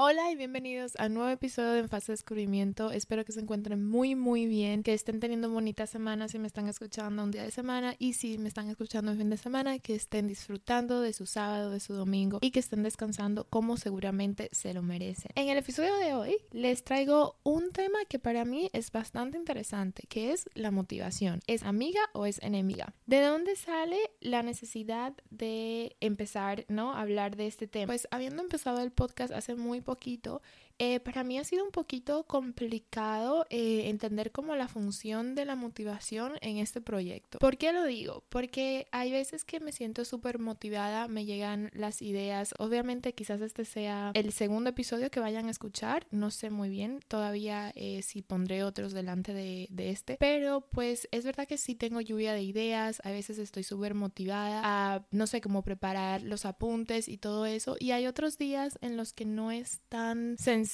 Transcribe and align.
Hola 0.00 0.30
y 0.30 0.36
bienvenidos 0.36 0.94
a 1.00 1.06
un 1.06 1.14
nuevo 1.14 1.28
episodio 1.28 1.72
de 1.72 1.80
En 1.80 1.88
Fase 1.88 2.12
de 2.12 2.18
Descubrimiento. 2.18 2.92
Espero 2.92 3.24
que 3.24 3.32
se 3.32 3.40
encuentren 3.40 3.84
muy 3.84 4.14
muy 4.14 4.46
bien, 4.46 4.84
que 4.84 4.94
estén 4.94 5.18
teniendo 5.18 5.50
bonitas 5.50 5.90
semanas 5.90 6.30
si 6.30 6.38
me 6.38 6.46
están 6.46 6.68
escuchando 6.68 7.24
un 7.24 7.32
día 7.32 7.42
de 7.42 7.50
semana 7.50 7.96
y 7.98 8.12
si 8.12 8.38
me 8.38 8.46
están 8.46 8.70
escuchando 8.70 9.10
un 9.10 9.18
fin 9.18 9.28
de 9.28 9.36
semana, 9.36 9.80
que 9.80 9.96
estén 9.96 10.28
disfrutando 10.28 11.00
de 11.00 11.12
su 11.12 11.26
sábado, 11.26 11.70
de 11.70 11.80
su 11.80 11.94
domingo 11.94 12.38
y 12.40 12.52
que 12.52 12.60
estén 12.60 12.84
descansando 12.84 13.48
como 13.50 13.76
seguramente 13.76 14.48
se 14.52 14.72
lo 14.72 14.82
merecen. 14.82 15.32
En 15.34 15.48
el 15.48 15.58
episodio 15.58 15.96
de 15.96 16.14
hoy 16.14 16.36
les 16.52 16.84
traigo 16.84 17.34
un 17.42 17.72
tema 17.72 17.98
que 18.08 18.20
para 18.20 18.44
mí 18.44 18.70
es 18.72 18.92
bastante 18.92 19.36
interesante, 19.36 20.04
que 20.08 20.30
es 20.30 20.48
la 20.54 20.70
motivación. 20.70 21.40
¿Es 21.48 21.64
amiga 21.64 22.02
o 22.12 22.24
es 22.24 22.40
enemiga? 22.44 22.94
¿De 23.06 23.20
dónde 23.20 23.56
sale 23.56 23.98
la 24.20 24.44
necesidad 24.44 25.12
de 25.30 25.96
empezar, 25.98 26.66
¿no? 26.68 26.92
a 26.92 27.00
hablar 27.00 27.34
de 27.34 27.48
este 27.48 27.66
tema? 27.66 27.86
Pues 27.86 28.06
habiendo 28.12 28.42
empezado 28.42 28.80
el 28.80 28.92
podcast 28.92 29.32
hace 29.32 29.56
muy 29.56 29.80
poquito 29.88 30.40
eh, 30.78 31.00
para 31.00 31.24
mí 31.24 31.38
ha 31.38 31.44
sido 31.44 31.64
un 31.64 31.72
poquito 31.72 32.24
complicado 32.24 33.46
eh, 33.50 33.88
entender 33.88 34.30
como 34.30 34.54
la 34.54 34.68
función 34.68 35.34
de 35.34 35.44
la 35.44 35.56
motivación 35.56 36.34
en 36.40 36.58
este 36.58 36.80
proyecto. 36.80 37.38
¿Por 37.38 37.56
qué 37.56 37.72
lo 37.72 37.84
digo? 37.84 38.22
Porque 38.28 38.86
hay 38.92 39.10
veces 39.10 39.44
que 39.44 39.58
me 39.58 39.72
siento 39.72 40.04
súper 40.04 40.38
motivada, 40.38 41.08
me 41.08 41.24
llegan 41.24 41.70
las 41.74 42.00
ideas. 42.00 42.54
Obviamente 42.58 43.12
quizás 43.12 43.40
este 43.40 43.64
sea 43.64 44.12
el 44.14 44.32
segundo 44.32 44.70
episodio 44.70 45.10
que 45.10 45.18
vayan 45.18 45.46
a 45.46 45.50
escuchar, 45.50 46.06
no 46.12 46.30
sé 46.30 46.50
muy 46.50 46.68
bien 46.68 47.00
todavía 47.08 47.72
eh, 47.74 48.02
si 48.02 48.22
pondré 48.22 48.62
otros 48.62 48.92
delante 48.92 49.34
de, 49.34 49.66
de, 49.70 49.90
este, 49.90 50.16
pero 50.18 50.60
pues 50.60 51.08
es 51.10 51.24
verdad 51.24 51.48
que 51.48 51.58
sí 51.58 51.74
tengo 51.74 52.00
lluvia 52.00 52.32
de 52.32 52.42
ideas, 52.42 53.00
a 53.04 53.10
veces 53.10 53.38
estoy 53.38 53.64
súper 53.64 53.94
motivada 53.94 54.60
a, 54.64 55.06
no 55.10 55.26
sé, 55.26 55.40
cómo 55.40 55.62
preparar 55.62 56.22
los 56.22 56.44
apuntes 56.44 57.08
y 57.08 57.18
todo 57.18 57.46
eso, 57.46 57.76
y 57.80 57.90
hay 57.90 58.06
otros 58.06 58.38
días 58.38 58.78
en 58.80 58.96
los 58.96 59.12
que 59.12 59.24
no 59.24 59.50
es 59.50 59.80
tan 59.88 60.36
sencillo 60.38 60.67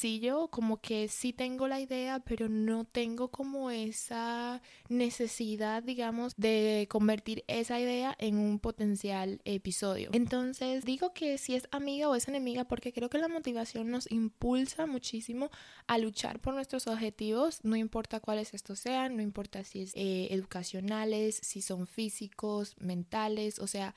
como 0.50 0.81
que 0.81 1.09
sí 1.09 1.33
tengo 1.33 1.69
la 1.69 1.81
idea, 1.81 2.20
pero 2.20 2.48
no 2.48 2.84
tengo 2.84 3.28
como 3.28 3.70
esa 3.70 4.61
necesidad, 4.89 5.83
digamos, 5.83 6.34
de 6.36 6.86
convertir 6.91 7.45
esa 7.47 7.81
idea 7.81 8.14
en 8.19 8.39
un 8.39 8.59
potencial 8.59 9.41
episodio. 9.45 10.11
Entonces, 10.12 10.85
digo 10.85 11.13
que 11.13 11.39
si 11.39 11.55
es 11.55 11.68
amiga 11.70 12.08
o 12.08 12.14
es 12.14 12.29
enemiga 12.29 12.64
porque 12.64 12.92
creo 12.92 13.08
que 13.08 13.18
la 13.18 13.29
motivación 13.29 13.91
nos 13.91 14.11
impulsa 14.11 14.86
muchísimo 14.86 15.51
a 15.86 15.98
luchar 15.98 16.41
por 16.41 16.55
nuestros 16.55 16.86
objetivos, 16.86 17.61
no 17.63 17.77
importa 17.77 18.20
cuáles 18.20 18.55
estos 18.55 18.79
sean, 18.79 19.17
no 19.17 19.23
importa 19.23 19.64
si 19.64 19.83
es 19.83 19.92
eh, 19.95 20.29
educacionales, 20.30 21.41
si 21.42 21.63
son 21.63 21.86
físicos, 21.86 22.74
mentales, 22.79 23.58
o 23.58 23.67
sea, 23.67 23.95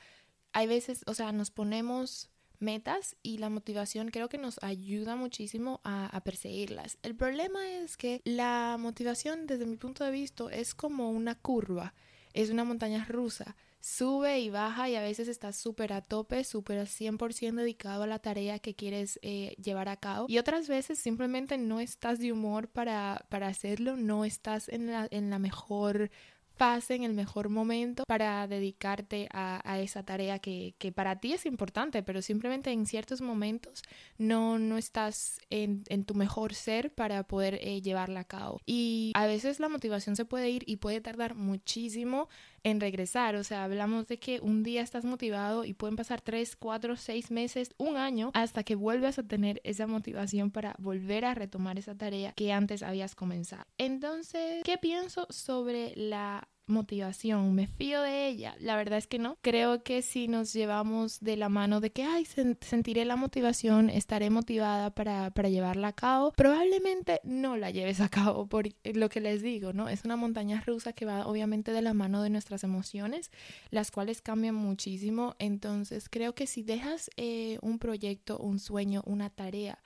hay 0.52 0.66
veces, 0.66 1.02
o 1.06 1.14
sea, 1.14 1.32
nos 1.32 1.50
ponemos 1.50 2.30
metas 2.60 3.16
y 3.22 3.38
la 3.38 3.50
motivación 3.50 4.10
creo 4.10 4.28
que 4.28 4.38
nos 4.38 4.62
ayuda 4.62 5.16
muchísimo 5.16 5.80
a, 5.84 6.20
perseguirlas. 6.24 6.98
El 7.02 7.14
problema 7.14 7.66
es 7.68 7.96
que 7.96 8.20
la 8.24 8.76
motivación 8.78 9.46
desde 9.46 9.66
mi 9.66 9.76
punto 9.76 10.04
de 10.04 10.10
vista 10.10 10.44
es 10.50 10.74
como 10.74 11.10
una 11.10 11.34
curva, 11.36 11.94
es 12.32 12.50
una 12.50 12.64
montaña 12.64 13.04
rusa. 13.08 13.56
Sube 13.80 14.40
y 14.40 14.50
baja 14.50 14.88
y 14.88 14.96
a 14.96 15.02
veces 15.02 15.28
estás 15.28 15.56
súper 15.56 15.92
a 15.92 16.02
tope, 16.02 16.42
súper 16.42 16.86
100% 16.86 17.54
dedicado 17.54 18.02
a 18.02 18.06
la 18.08 18.18
tarea 18.18 18.58
que 18.58 18.74
quieres 18.74 19.20
eh, 19.22 19.54
llevar 19.62 19.88
a 19.88 19.96
cabo. 19.96 20.26
Y 20.28 20.38
otras 20.38 20.66
veces 20.66 20.98
simplemente 20.98 21.56
no 21.58 21.78
estás 21.78 22.18
de 22.18 22.32
humor 22.32 22.68
para, 22.68 23.24
para 23.28 23.46
hacerlo, 23.46 23.96
no 23.96 24.24
estás 24.24 24.68
en 24.68 24.88
la, 24.88 25.06
en 25.10 25.30
la 25.30 25.38
mejor 25.38 26.10
fase, 26.58 26.96
en 26.96 27.04
el 27.04 27.14
mejor 27.14 27.48
momento 27.48 28.02
para 28.06 28.46
dedicarte 28.46 29.28
a, 29.32 29.78
esa 29.78 30.02
tarea 30.02 30.38
que, 30.40 30.74
para 30.94 31.20
ti 31.20 31.32
es 31.32 31.46
importante, 31.46 32.02
pero 32.02 32.20
simplemente 32.20 32.70
en 32.72 32.84
ciertos 32.86 33.20
momentos 33.22 33.82
no, 34.18 34.58
no 34.58 34.76
estás 34.76 35.38
en, 35.50 35.84
tu 36.04 36.14
mejor 36.14 36.54
ser 36.54 36.92
para 36.92 37.22
poder 37.22 37.58
eh, 37.62 37.80
llevarla 37.80 38.20
a 38.20 38.24
cabo. 38.24 38.60
Y 38.66 39.12
a 39.14 39.26
veces 39.26 39.60
la 39.60 39.68
motivación 39.68 40.16
se 40.16 40.24
puede 40.24 40.50
ir 40.50 40.64
y 40.66 40.76
puede 40.76 41.00
tardar 41.00 41.34
muchísimo 41.34 42.28
en 42.70 42.80
regresar. 42.80 43.36
O 43.36 43.44
sea, 43.44 43.64
hablamos 43.64 44.06
de 44.06 44.18
que 44.18 44.40
un 44.40 44.62
día 44.62 44.82
estás 44.82 45.04
motivado 45.04 45.64
y 45.64 45.74
pueden 45.74 45.96
pasar 45.96 46.20
tres, 46.20 46.56
cuatro, 46.56 46.96
seis 46.96 47.30
meses, 47.30 47.74
un 47.78 47.96
año, 47.96 48.30
hasta 48.34 48.64
que 48.64 48.74
vuelvas 48.74 49.18
a 49.18 49.22
tener 49.22 49.60
esa 49.64 49.86
motivación 49.86 50.50
para 50.50 50.74
volver 50.78 51.24
a 51.24 51.34
retomar 51.34 51.78
esa 51.78 51.94
tarea 51.94 52.32
que 52.32 52.52
antes 52.52 52.82
habías 52.82 53.14
comenzado. 53.14 53.64
Entonces, 53.78 54.62
¿qué 54.64 54.78
pienso 54.78 55.26
sobre 55.30 55.92
la 55.96 56.48
motivación, 56.68 57.54
me 57.54 57.66
fío 57.66 58.02
de 58.02 58.28
ella. 58.28 58.54
La 58.60 58.76
verdad 58.76 58.98
es 58.98 59.06
que 59.06 59.18
no. 59.18 59.36
Creo 59.42 59.82
que 59.82 60.02
si 60.02 60.28
nos 60.28 60.52
llevamos 60.52 61.20
de 61.20 61.36
la 61.36 61.48
mano 61.48 61.80
de 61.80 61.90
que, 61.90 62.04
ay, 62.04 62.26
sentiré 62.60 63.04
la 63.04 63.16
motivación, 63.16 63.90
estaré 63.90 64.30
motivada 64.30 64.90
para, 64.90 65.30
para 65.30 65.48
llevarla 65.48 65.88
a 65.88 65.92
cabo, 65.92 66.32
probablemente 66.32 67.20
no 67.24 67.56
la 67.56 67.70
lleves 67.70 68.00
a 68.00 68.08
cabo 68.08 68.46
por 68.46 68.68
lo 68.84 69.08
que 69.08 69.20
les 69.20 69.42
digo, 69.42 69.72
¿no? 69.72 69.88
Es 69.88 70.04
una 70.04 70.16
montaña 70.16 70.62
rusa 70.66 70.92
que 70.92 71.04
va 71.04 71.26
obviamente 71.26 71.72
de 71.72 71.82
la 71.82 71.94
mano 71.94 72.22
de 72.22 72.30
nuestras 72.30 72.64
emociones, 72.64 73.30
las 73.70 73.90
cuales 73.90 74.22
cambian 74.22 74.54
muchísimo. 74.54 75.34
Entonces 75.38 76.08
creo 76.08 76.34
que 76.34 76.46
si 76.46 76.62
dejas 76.62 77.10
eh, 77.16 77.58
un 77.62 77.78
proyecto, 77.78 78.38
un 78.38 78.58
sueño, 78.58 79.02
una 79.06 79.30
tarea, 79.30 79.78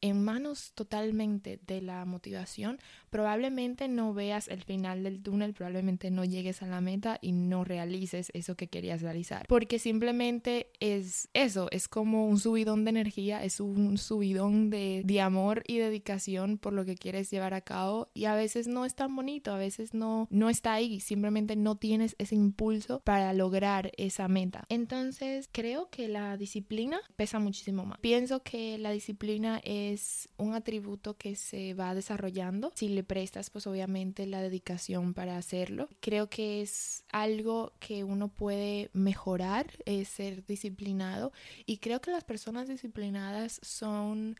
en 0.00 0.24
manos 0.24 0.72
totalmente 0.74 1.60
de 1.66 1.82
la 1.82 2.04
motivación, 2.04 2.78
probablemente 3.10 3.88
no 3.88 4.14
veas 4.14 4.48
el 4.48 4.62
final 4.62 5.02
del 5.02 5.22
túnel, 5.22 5.52
probablemente 5.52 6.10
no 6.10 6.24
llegues 6.24 6.62
a 6.62 6.66
la 6.66 6.80
meta 6.80 7.18
y 7.20 7.32
no 7.32 7.64
realices 7.64 8.30
eso 8.34 8.56
que 8.56 8.68
querías 8.68 9.02
realizar. 9.02 9.46
Porque 9.48 9.78
simplemente 9.78 10.70
es 10.80 11.28
eso, 11.34 11.68
es 11.70 11.88
como 11.88 12.26
un 12.26 12.38
subidón 12.38 12.84
de 12.84 12.90
energía, 12.90 13.44
es 13.44 13.60
un 13.60 13.98
subidón 13.98 14.70
de, 14.70 15.02
de 15.04 15.20
amor 15.20 15.62
y 15.66 15.78
dedicación 15.78 16.58
por 16.58 16.72
lo 16.72 16.84
que 16.84 16.94
quieres 16.94 17.30
llevar 17.30 17.54
a 17.54 17.60
cabo 17.60 18.08
y 18.14 18.24
a 18.24 18.34
veces 18.34 18.68
no 18.68 18.84
es 18.84 18.94
tan 18.94 19.14
bonito, 19.14 19.52
a 19.52 19.58
veces 19.58 19.92
no, 19.94 20.28
no 20.30 20.48
está 20.48 20.74
ahí, 20.74 21.00
simplemente 21.00 21.56
no 21.56 21.76
tienes 21.76 22.14
ese 22.18 22.36
impulso 22.36 23.00
para 23.04 23.32
lograr 23.32 23.92
esa 23.96 24.28
meta. 24.28 24.64
Entonces 24.68 25.48
creo 25.50 25.90
que 25.90 26.08
la 26.08 26.36
disciplina 26.36 27.00
pesa 27.16 27.38
muchísimo 27.38 27.84
más. 27.84 27.98
Pienso 28.00 28.42
que 28.42 28.78
la 28.78 28.90
disciplina 28.90 29.60
es 29.64 30.28
un 30.36 30.54
atributo 30.54 31.16
que 31.16 31.36
se 31.36 31.74
va 31.74 31.94
desarrollando 31.94 32.72
si 32.74 32.88
prestas 33.04 33.50
pues 33.50 33.66
obviamente 33.66 34.26
la 34.26 34.40
dedicación 34.40 35.14
para 35.14 35.36
hacerlo. 35.36 35.88
Creo 36.00 36.28
que 36.28 36.62
es 36.62 37.04
algo 37.10 37.72
que 37.80 38.04
uno 38.04 38.28
puede 38.28 38.90
mejorar, 38.92 39.66
es 39.84 40.08
ser 40.08 40.44
disciplinado 40.46 41.32
y 41.66 41.78
creo 41.78 42.00
que 42.00 42.10
las 42.10 42.24
personas 42.24 42.68
disciplinadas 42.68 43.60
son 43.62 44.36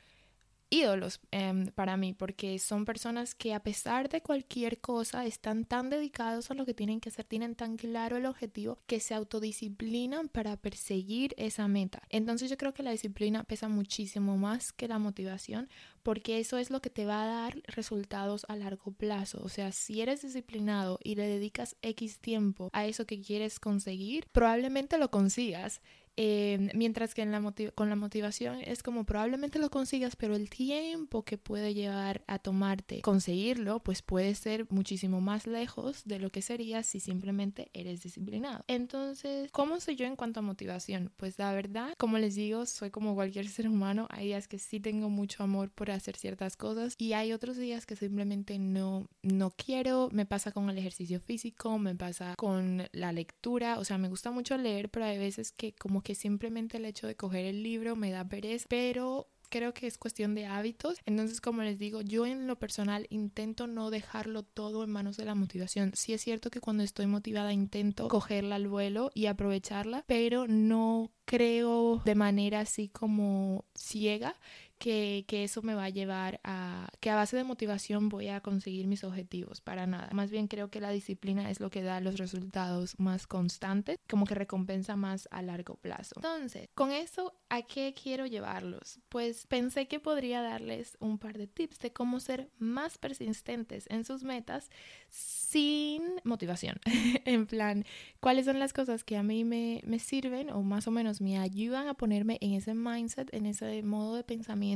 ídolos 0.71 1.21
em, 1.33 1.67
para 1.67 1.97
mí, 1.97 2.15
porque 2.15 2.59
son 2.59 2.85
personas 2.85 3.35
que 3.35 3.53
a 3.53 3.61
pesar 3.61 4.09
de 4.09 4.23
cualquier 4.23 4.81
cosa 4.81 5.27
están 5.27 5.65
tan 5.65 5.91
dedicados 5.91 6.51
a 6.51 6.55
lo 6.55 6.65
que 6.65 6.75
tienen 6.75 7.01
que 7.01 7.09
hacer, 7.09 7.25
tienen 7.25 7.57
tan 7.57 7.77
claro 7.77 8.17
el 8.17 8.27
objetivo 8.27 8.79
que 8.87 9.01
se 9.01 9.15
autodisciplinan 9.15 10.29
para 10.29 10.57
perseguir 10.57 11.35
esa 11.37 11.67
meta. 11.67 12.03
Entonces 12.09 12.49
yo 12.49 12.57
creo 12.57 12.73
que 12.73 12.85
la 12.85 12.93
disciplina 12.93 13.45
pesa 13.45 13.69
muchísimo 13.69 14.39
más 14.39 14.73
que 14.73 14.89
la 14.89 14.99
motivación, 14.99 15.69
porque 16.03 16.39
eso 16.39 16.57
es 16.57 16.71
lo 16.71 16.81
que 16.81 16.91
te 16.91 17.05
va 17.05 17.23
a 17.23 17.27
dar 17.27 17.63
resultados 17.67 18.47
a 18.49 18.57
largo 18.57 18.93
plazo. 18.93 19.41
O 19.43 19.49
sea, 19.49 19.73
si 19.73 20.01
eres 20.01 20.23
disciplinado 20.23 20.99
y 21.03 21.17
le 21.17 21.27
dedicas 21.27 21.77
X 21.83 22.21
tiempo 22.21 22.71
a 22.73 22.87
eso 22.87 23.07
que 23.07 23.21
quieres 23.21 23.59
conseguir, 23.59 24.27
probablemente 24.33 24.99
lo 24.99 25.11
consigas 25.11 25.81
Eh, 26.17 26.71
mientras 26.75 27.15
que 27.15 27.23
en 27.23 27.33
la 27.33 27.41
con 27.75 27.89
la 27.89 27.97
motivación 27.97 28.61
es 28.61 28.83
como 28.83 29.05
probablemente 29.05 29.59
lo 29.59 29.71
consigas, 29.71 30.17
pero 30.17 30.37
el 30.37 30.51
tiempo 30.51 31.25
que 31.25 31.39
puede 31.39 31.75
llevar 31.75 32.23
a 32.27 32.39
tomarte 32.39 33.01
conseguirlo, 33.01 33.81
pues 33.81 34.03
puede 34.03 34.35
ser 34.35 34.67
muchísimo 34.71 35.21
más 35.21 35.47
lejos 35.47 36.05
de 36.05 36.19
lo 36.19 36.31
que 36.31 36.43
sería 36.43 36.83
si 36.83 37.01
simplemente 37.01 37.71
eres 37.73 38.03
disciplinado. 38.03 38.65
Entonces, 38.69 39.51
¿cómo 39.53 39.81
soy 39.81 39.97
yo 39.97 40.07
en 40.07 40.17
cuanto 40.17 40.41
a 40.41 40.43
motivación? 40.43 41.13
Pues 41.17 41.39
la 41.39 41.53
verdad, 41.53 41.95
como 41.97 42.19
les 42.19 42.35
digo, 42.35 42.67
soy 42.67 42.91
como 42.91 43.15
cualquier 43.15 43.49
ser 43.49 43.69
humano. 43.69 44.07
Hay 44.11 44.27
días 44.27 44.49
que 44.49 44.59
sí 44.59 44.81
tengo 44.81 45.09
mucho 45.09 45.43
amor 45.43 45.71
por 45.71 45.91
hacer 45.91 46.17
ciertas 46.17 46.57
cosas 46.57 46.95
y 46.99 47.15
hay 47.15 47.33
otros 47.33 47.57
días 47.57 47.87
que 47.87 47.97
simplemente 47.97 48.59
no, 48.59 49.09
no 49.23 49.51
quiero. 49.51 50.09
Me 50.13 50.27
pasa 50.27 50.53
con 50.53 50.69
el 50.71 50.79
ejercicio 50.79 51.21
físico, 51.21 51.79
me 51.79 51.95
pasa 51.95 52.35
con 52.37 52.89
la 52.93 53.13
lectura. 53.13 53.79
O 53.79 53.85
sea, 53.85 53.99
me 53.99 54.09
gusta 54.09 54.31
mucho 54.31 54.57
leer, 54.57 54.91
pero 54.91 55.07
hay 55.07 55.19
veces 55.19 55.53
que 55.53 55.73
como 55.75 56.00
que 56.03 56.15
simplemente 56.15 56.77
el 56.77 56.85
hecho 56.85 57.07
de 57.07 57.17
coger 57.17 57.45
el 57.45 57.63
libro 57.63 57.97
me 57.97 58.11
da 58.11 58.29
pereza. 58.29 58.67
Pero 58.69 59.29
creo 59.51 59.75
que 59.75 59.87
es 59.87 59.99
cuestión 59.99 60.35
de 60.35 60.47
hábitos. 60.47 60.99
Entonces, 61.05 61.41
como 61.43 61.63
les 61.63 61.79
digo, 61.79 62.01
yo 62.01 62.25
en 62.25 62.47
lo 62.47 62.59
personal 62.59 63.07
intento 63.11 63.67
no 63.67 63.91
dejarlo 63.91 64.43
todo 64.43 64.83
en 64.85 64.91
manos 64.91 65.17
de 65.19 65.27
la 65.27 65.35
motivación. 65.35 65.93
Sí 65.95 66.15
es 66.15 66.23
cierto 66.23 66.51
que 66.51 66.61
cuando 66.61 66.83
estoy 66.83 67.07
motivada 67.07 67.53
intento 67.53 68.09
cogerla 68.09 68.55
al 68.55 68.69
vuelo 68.69 69.11
y 69.13 69.27
aprovecharla, 69.27 70.05
pero 70.07 70.47
no 70.49 71.11
creo 71.27 72.01
de 72.05 72.15
manera 72.15 72.61
así 72.61 72.89
como 72.89 73.65
ciega 73.75 74.37
que, 74.81 75.27
que, 75.29 75.45
eso 75.45 75.61
me 75.61 75.75
va 75.75 75.85
a 75.85 75.89
llevar 75.91 76.41
a 76.43 76.89
que 77.01 77.11
a 77.11 77.15
base 77.15 77.37
de 77.37 77.45
motivación 77.45 78.09
voy 78.09 78.29
a 78.29 78.41
conseguir 78.41 78.87
mis 78.87 79.05
objetivos, 79.05 79.61
para 79.61 79.87
nada. 79.87 80.09
Más 80.13 80.31
bien 80.31 80.49
creo 80.49 80.71
que 80.71 80.81
la 80.81 80.91
disciplina 80.91 81.51
es 81.51 81.61
lo 81.61 81.71
que 81.71 81.83
da 81.83 82.01
los 82.01 82.17
resultados 82.17 82.99
más 82.99 83.27
constantes, 83.27 83.99
como 84.09 84.25
que 84.25 84.35
recompensa 84.35 84.97
más 84.97 85.29
a 85.31 85.43
largo 85.43 85.77
plazo. 85.77 86.15
Entonces, 86.17 86.71
con 86.75 86.93
eso, 86.93 87.35
¿a 87.51 87.61
qué 87.61 87.95
quiero 87.95 88.25
llevarlos? 88.25 89.01
Pues 89.11 89.47
pensé 89.47 89.87
que 89.87 90.01
podría 90.01 90.41
darles 90.41 90.97
un 90.99 91.19
par 91.19 91.37
de 91.37 91.47
tips 91.47 91.79
de 91.81 91.93
cómo 91.93 92.19
ser 92.19 92.51
más 92.59 92.97
persistentes 92.97 93.85
en 93.91 94.07
sus 94.07 94.25
metas 94.25 94.71
sin 95.11 96.03
motivación. 96.25 96.81
en 97.27 97.47
plan, 97.47 97.85
¿cuáles 98.21 98.47
son 98.47 98.59
las 98.59 98.73
cosas 98.73 99.05
que 99.05 99.19
a 99.19 99.23
mí 99.23 99.45
me, 99.45 99.83
me 99.85 99.99
sirven 99.99 100.49
o 100.49 100.63
más 100.63 100.89
o 100.89 100.91
menos 100.91 101.21
me 101.21 101.39
ayudan 101.39 101.87
a 101.89 101.95
ponerme 101.95 102.39
en 102.41 102.55
ese 102.55 102.73
mindset, 102.73 103.29
en 103.35 103.45
ese 103.45 103.83
modo 103.83 104.15
de 104.15 104.25
pensamiento? 104.25 104.70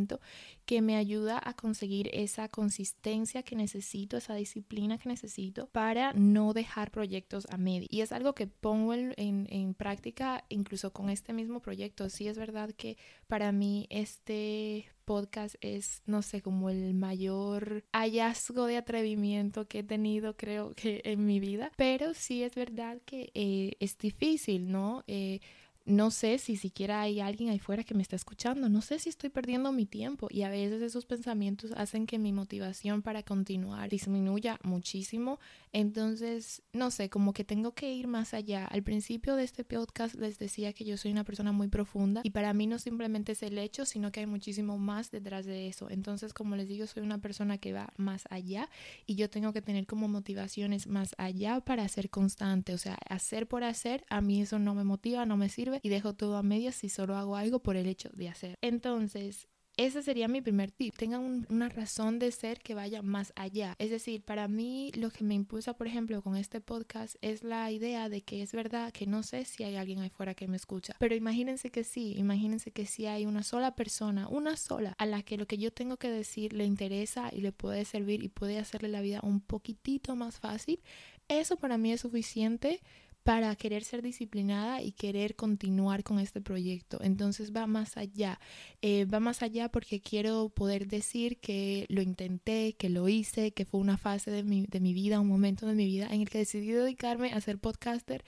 Que 0.66 0.80
me 0.80 0.96
ayuda 0.96 1.40
a 1.42 1.54
conseguir 1.54 2.10
esa 2.12 2.48
consistencia 2.48 3.42
que 3.42 3.56
necesito, 3.56 4.16
esa 4.16 4.34
disciplina 4.34 4.98
que 4.98 5.08
necesito 5.08 5.66
para 5.66 6.12
no 6.14 6.52
dejar 6.52 6.90
proyectos 6.90 7.46
a 7.50 7.58
medio. 7.58 7.86
Y 7.90 8.00
es 8.00 8.12
algo 8.12 8.34
que 8.34 8.46
pongo 8.46 8.94
en, 8.94 9.14
en, 9.16 9.74
práctica 9.74 10.44
incluso 10.48 10.92
con 10.92 11.10
este 11.10 11.32
mismo 11.32 11.60
proyecto. 11.60 12.08
Sí 12.08 12.28
es 12.28 12.38
verdad 12.38 12.70
que 12.72 12.96
para 13.26 13.52
mí 13.52 13.86
este 13.90 14.86
podcast 15.04 15.56
es, 15.60 16.02
no 16.06 16.22
sé, 16.22 16.40
como 16.40 16.70
el 16.70 16.94
mayor 16.94 17.84
hallazgo 17.92 18.66
de 18.66 18.78
atrevimiento 18.78 19.68
que 19.68 19.80
he 19.80 19.82
tenido, 19.82 20.36
creo 20.36 20.72
que 20.74 21.02
en 21.04 21.26
mi 21.26 21.40
vida. 21.40 21.70
Pero 21.76 22.14
sí 22.14 22.42
es 22.42 22.54
verdad 22.54 23.00
que 23.04 23.30
eh, 23.34 23.76
es 23.80 23.98
difícil, 23.98 24.70
¿no? 24.70 25.04
Eh, 25.06 25.40
no 25.84 26.10
sé 26.10 26.38
si 26.38 26.56
siquiera 26.56 27.02
hay 27.02 27.20
alguien 27.20 27.50
ahí 27.50 27.58
fuera 27.58 27.84
que 27.84 27.94
me 27.94 28.02
está 28.02 28.16
escuchando, 28.16 28.68
no 28.68 28.80
sé 28.80 28.98
si 28.98 29.10
estoy 29.10 29.28
perdiendo 29.30 29.70
mi 29.72 29.84
tiempo 29.84 30.28
y 30.30 30.42
a 30.42 30.48
veces 30.48 30.80
esos 30.80 31.04
pensamientos 31.04 31.72
hacen 31.76 32.06
que 32.06 32.18
mi 32.18 32.32
motivación 32.32 33.02
para 33.02 33.22
continuar 33.22 33.90
disminuya 33.90 34.58
muchísimo. 34.62 35.38
Entonces, 35.74 36.62
no 36.72 36.92
sé, 36.92 37.10
como 37.10 37.32
que 37.32 37.42
tengo 37.42 37.72
que 37.72 37.92
ir 37.92 38.06
más 38.06 38.32
allá. 38.32 38.64
Al 38.64 38.84
principio 38.84 39.34
de 39.34 39.42
este 39.42 39.64
podcast 39.64 40.14
les 40.14 40.38
decía 40.38 40.72
que 40.72 40.84
yo 40.84 40.96
soy 40.96 41.10
una 41.10 41.24
persona 41.24 41.50
muy 41.50 41.66
profunda 41.66 42.20
y 42.22 42.30
para 42.30 42.54
mí 42.54 42.68
no 42.68 42.78
simplemente 42.78 43.32
es 43.32 43.42
el 43.42 43.58
hecho, 43.58 43.84
sino 43.84 44.12
que 44.12 44.20
hay 44.20 44.26
muchísimo 44.26 44.78
más 44.78 45.10
detrás 45.10 45.46
de 45.46 45.66
eso. 45.66 45.90
Entonces, 45.90 46.32
como 46.32 46.54
les 46.54 46.68
digo, 46.68 46.86
soy 46.86 47.02
una 47.02 47.18
persona 47.18 47.58
que 47.58 47.72
va 47.72 47.92
más 47.96 48.22
allá 48.30 48.70
y 49.04 49.16
yo 49.16 49.28
tengo 49.28 49.52
que 49.52 49.62
tener 49.62 49.84
como 49.88 50.06
motivaciones 50.06 50.86
más 50.86 51.16
allá 51.18 51.60
para 51.60 51.88
ser 51.88 52.08
constante. 52.08 52.72
O 52.72 52.78
sea, 52.78 52.96
hacer 53.08 53.48
por 53.48 53.64
hacer, 53.64 54.04
a 54.08 54.20
mí 54.20 54.42
eso 54.42 54.60
no 54.60 54.76
me 54.76 54.84
motiva, 54.84 55.26
no 55.26 55.36
me 55.36 55.48
sirve 55.48 55.80
y 55.82 55.88
dejo 55.88 56.14
todo 56.14 56.36
a 56.36 56.44
medias 56.44 56.76
si 56.76 56.88
solo 56.88 57.16
hago 57.16 57.34
algo 57.34 57.58
por 57.58 57.74
el 57.74 57.88
hecho 57.88 58.10
de 58.12 58.28
hacer. 58.28 58.58
Entonces, 58.62 59.48
ese 59.76 60.02
sería 60.02 60.28
mi 60.28 60.40
primer 60.40 60.70
tip. 60.70 60.94
Tengan 60.96 61.46
una 61.50 61.68
razón 61.68 62.18
de 62.18 62.30
ser 62.30 62.60
que 62.60 62.74
vaya 62.74 63.02
más 63.02 63.32
allá. 63.36 63.74
Es 63.78 63.90
decir, 63.90 64.22
para 64.22 64.46
mí 64.46 64.92
lo 64.94 65.10
que 65.10 65.24
me 65.24 65.34
impulsa, 65.34 65.74
por 65.74 65.86
ejemplo, 65.86 66.22
con 66.22 66.36
este 66.36 66.60
podcast 66.60 67.16
es 67.22 67.42
la 67.42 67.70
idea 67.70 68.08
de 68.08 68.22
que 68.22 68.42
es 68.42 68.52
verdad 68.52 68.92
que 68.92 69.06
no 69.06 69.22
sé 69.22 69.44
si 69.44 69.64
hay 69.64 69.76
alguien 69.76 70.00
ahí 70.00 70.10
fuera 70.10 70.34
que 70.34 70.46
me 70.46 70.56
escucha. 70.56 70.94
Pero 70.98 71.14
imagínense 71.14 71.70
que 71.70 71.82
sí, 71.82 72.14
imagínense 72.16 72.70
que 72.70 72.86
sí 72.86 73.06
hay 73.06 73.26
una 73.26 73.42
sola 73.42 73.74
persona, 73.74 74.28
una 74.28 74.56
sola, 74.56 74.94
a 74.98 75.06
la 75.06 75.22
que 75.22 75.36
lo 75.36 75.46
que 75.46 75.58
yo 75.58 75.72
tengo 75.72 75.96
que 75.96 76.10
decir 76.10 76.52
le 76.52 76.64
interesa 76.64 77.30
y 77.32 77.40
le 77.40 77.52
puede 77.52 77.84
servir 77.84 78.22
y 78.22 78.28
puede 78.28 78.58
hacerle 78.58 78.88
la 78.88 79.00
vida 79.00 79.20
un 79.22 79.40
poquitito 79.40 80.14
más 80.14 80.38
fácil. 80.38 80.80
Eso 81.28 81.56
para 81.56 81.78
mí 81.78 81.92
es 81.92 82.02
suficiente 82.02 82.80
para 83.24 83.56
querer 83.56 83.84
ser 83.84 84.02
disciplinada 84.02 84.82
y 84.82 84.92
querer 84.92 85.34
continuar 85.34 86.04
con 86.04 86.20
este 86.20 86.42
proyecto. 86.42 86.98
Entonces 87.02 87.52
va 87.56 87.66
más 87.66 87.96
allá, 87.96 88.38
eh, 88.82 89.06
va 89.06 89.18
más 89.18 89.42
allá 89.42 89.70
porque 89.70 90.00
quiero 90.00 90.50
poder 90.50 90.86
decir 90.86 91.38
que 91.38 91.86
lo 91.88 92.02
intenté, 92.02 92.74
que 92.74 92.90
lo 92.90 93.08
hice, 93.08 93.52
que 93.52 93.64
fue 93.64 93.80
una 93.80 93.96
fase 93.96 94.30
de 94.30 94.42
mi, 94.42 94.66
de 94.66 94.78
mi 94.78 94.92
vida, 94.92 95.20
un 95.20 95.28
momento 95.28 95.66
de 95.66 95.74
mi 95.74 95.86
vida 95.86 96.06
en 96.12 96.20
el 96.20 96.28
que 96.28 96.38
decidí 96.38 96.70
dedicarme 96.70 97.32
a 97.32 97.40
ser 97.40 97.58
podcaster 97.58 98.24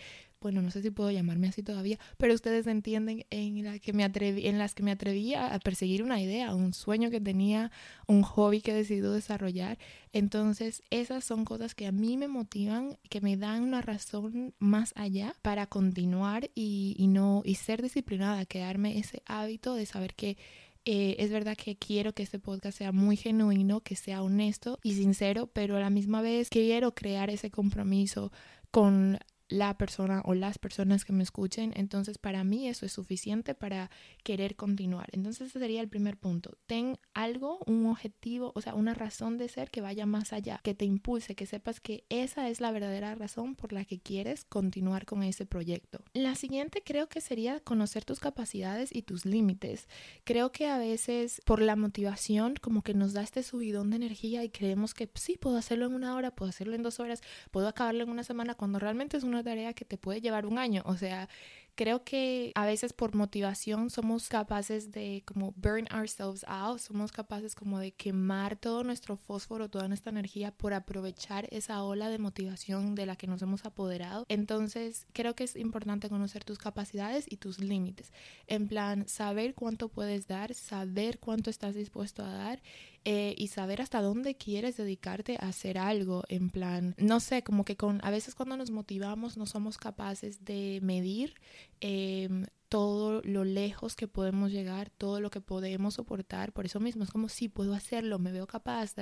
bueno, 0.47 0.63
no 0.63 0.71
sé 0.71 0.81
si 0.81 0.93
puedo 0.93 1.11
llamarme 1.11 1.49
así 1.49 1.65
todavía, 1.65 1.99
pero 2.19 2.33
ustedes 2.33 2.69
entienden 2.69 3.27
en, 3.31 3.65
la 3.65 3.81
que 3.81 3.93
me 3.93 4.05
atreví, 4.05 4.47
en 4.47 4.59
las 4.59 4.77
que 4.77 4.85
me 4.85 4.93
atrevía 4.93 5.53
a 5.53 5.59
perseguir 5.59 6.05
una 6.05 6.21
idea, 6.21 6.55
un 6.55 6.73
sueño 6.73 7.11
que 7.11 7.21
tenía, 7.21 7.73
un 8.07 8.23
hobby 8.23 8.61
que 8.61 8.73
decidí 8.73 9.01
desarrollar. 9.01 9.77
Entonces, 10.13 10.85
esas 10.91 11.25
son 11.25 11.45
cosas 11.45 11.75
que 11.75 11.89
a 11.89 11.91
mí 11.91 12.17
me 12.17 12.29
motivan, 12.29 12.97
que 13.11 13.21
me 13.21 13.37
dan 13.37 13.65
una 13.65 13.83
razón 13.83 14.55
más 14.61 14.93
allá 14.95 15.35
para 15.43 15.67
continuar 15.67 16.49
y, 16.55 16.95
y 16.97 17.09
no 17.09 17.43
y 17.45 17.57
ser 17.57 17.83
disciplinada, 17.83 18.47
quedarme 18.47 18.99
ese 18.99 19.25
hábito 19.27 19.75
de 19.75 19.85
saber 19.85 20.15
que 20.15 20.37
eh, 20.85 21.17
es 21.19 21.33
verdad 21.33 21.57
que 21.57 21.75
quiero 21.75 22.13
que 22.13 22.23
este 22.23 22.39
podcast 22.39 22.79
sea 22.79 22.93
muy 22.93 23.17
genuino, 23.17 23.81
que 23.81 23.97
sea 23.97 24.23
honesto 24.23 24.79
y 24.85 24.95
sincero, 24.95 25.49
pero 25.53 25.77
a 25.77 25.81
la 25.81 25.91
misma 25.91 26.23
vez 26.23 26.51
quiero 26.51 26.95
crear 26.95 27.31
ese 27.31 27.51
compromiso 27.51 28.31
con 28.71 29.19
la 29.49 29.77
persona 29.79 30.23
o 30.25 30.35
las 30.35 30.59
personas 30.59 31.05
que 31.05 31.13
me 31.13 31.23
escuchen. 31.23 31.73
Entonces, 31.77 32.19
para 32.19 32.45
mí 32.45 32.69
eso 32.69 32.87
es 32.87 32.93
suficiente 32.93 33.55
para 33.55 33.91
querer 34.25 34.57
continuar. 34.57 35.09
Entonces, 35.13 35.49
ese 35.49 35.59
sería 35.59 35.81
el 35.81 35.89
primer 35.89 36.17
punto. 36.17 36.59
Ten 36.67 36.99
algo, 37.15 37.61
un 37.67 37.87
objetivo, 37.87 38.53
o 38.55 38.61
sea, 38.61 38.75
una 38.75 38.95
razón 38.95 39.39
de 39.39 39.49
ser 39.49 39.71
que 39.71 39.81
vaya 39.81 40.07
más 40.07 40.33
allá, 40.33 40.61
que 40.63 40.75
te 40.75 40.85
impulse, 40.85 41.35
que 41.35 41.47
sepas 41.47 41.81
que 41.81 42.05
esa 42.09 42.49
es 42.49 42.61
la 42.61 42.73
verdadera 42.73 43.15
razón 43.15 43.55
por 43.55 43.73
la 43.73 43.85
que 43.85 44.01
quieres 44.01 44.45
continuar 44.45 45.07
con 45.07 45.23
ese 45.23 45.47
proyecto. 45.47 46.01
La 46.13 46.35
siguiente 46.35 46.83
creo 46.85 47.09
que 47.09 47.21
sería 47.21 47.61
conocer 47.61 48.05
tus 48.05 48.21
capacidades 48.21 48.95
y 48.95 49.03
tus 49.03 49.25
límites. 49.25 49.89
Creo 50.25 50.53
que 50.53 50.67
a 50.67 50.79
veces 50.79 51.41
por 51.45 51.61
la 51.61 51.77
motivación 51.77 52.55
como 52.61 52.83
que 52.83 52.95
nos 52.95 53.13
da 53.13 53.23
este 53.23 53.43
subidón 53.43 53.91
de 53.91 53.97
energía 53.97 54.45
y 54.45 54.51
creemos 54.51 54.95
que 54.95 55.11
sí, 55.15 55.37
puedo 55.39 55.57
hacerlo 55.57 55.87
en 55.87 55.95
una 55.95 56.15
hora, 56.15 56.31
puedo 56.31 56.49
hacerlo 56.49 56.75
en 56.75 56.83
dos 56.83 57.01
horas, 57.01 57.23
puedo 57.51 57.69
acabarlo 57.69 58.03
en 58.03 58.11
una 58.11 58.25
semana, 58.25 58.55
cuando 58.55 58.79
realmente 58.79 59.17
es 59.17 59.25
una 59.25 59.36
tarea 59.43 59.75
que 59.75 59.85
te 59.85 59.99
puede 59.99 60.21
llevar 60.21 60.47
un 60.47 60.59
año. 60.59 60.83
O 60.87 60.97
sea, 60.97 61.29
creo 61.77 62.03
que 62.03 62.53
a 62.55 62.67
veces 62.67 62.93
por 62.93 63.15
motivación 63.15 63.91
somos 63.91 64.29
capaces 64.29 64.91
de 64.91 65.23
como 65.27 65.53
burn 65.57 65.87
ourselves 65.93 66.45
out, 66.49 66.81
somos 66.81 67.13
capaces 67.13 67.55
como 67.55 67.79
de 67.79 67.93
quemar 67.93 68.57
todo 68.57 68.83
nuestro 68.83 69.17
fósforo, 69.17 69.69
toda 69.69 69.87
nuestra 69.87 70.11
energía 70.11 70.51
por 70.51 70.75
aprovechar 70.75 71.47
esa 71.53 71.83
ola 71.85 72.09
de 72.09 72.19
motivación 72.19 72.95
de 72.95 73.07
la 73.07 73.17
que 73.17 73.27
nos 73.27 73.43
hemos 73.43 73.65
apoderado. 73.65 74.25
Entonces, 74.29 75.07
creo 75.13 75.35
que 75.35 75.45
es 75.45 75.55
importante 75.55 76.09
conocer 76.09 76.45
tus 76.45 76.59
capacidades 76.59 77.27
y 77.29 77.37
tus 77.37 77.61
límites. 77.61 78.13
En 78.47 78.67
plan, 78.67 79.07
saber 79.07 79.55
cuánto 79.55 79.89
puedes 79.89 80.27
dar, 80.27 80.55
saber 80.55 81.19
cuánto 81.19 81.51
estás 81.51 81.75
dispuesto 81.75 82.25
a 82.25 82.33
dar 82.33 82.63
eh, 83.09 83.37
y 83.39 83.47
saber 83.49 83.81
hasta 83.81 84.03
dónde 84.03 84.35
quieres 84.35 84.77
dedicarte 84.77 85.37
a 85.41 85.47
hacer 85.47 85.79
algo, 85.79 86.25
en 86.29 86.51
plan, 86.51 86.97
no 86.99 87.21
sé, 87.21 87.45
como 87.45 87.65
que 87.65 87.77
con, 87.77 88.01
a 88.03 88.11
veces 88.11 88.35
cuando 88.35 88.57
nos 88.57 88.73
motivamos 88.73 89.37
no 89.37 89.47
somos 89.47 89.79
capaces 89.79 90.45
de 90.45 90.81
medir 90.83 91.35
em, 91.81 92.45
todo 92.69 93.23
lo 93.23 93.45
lejos 93.45 93.95
que 93.95 94.09
podemos 94.09 94.51
llegar, 94.51 94.91
todo 94.91 95.21
lo 95.21 95.31
que 95.31 95.41
podemos 95.41 95.95
soportar, 95.95 96.53
por 96.53 96.67
eso 96.67 96.81
mismo 96.81 97.05
es 97.05 97.11
como 97.11 97.29
si 97.29 97.37
sí, 97.37 97.49
puedo 97.49 97.75
hacerlo, 97.75 98.19
me 98.19 98.33
veo 98.33 98.47
capaz, 98.47 98.95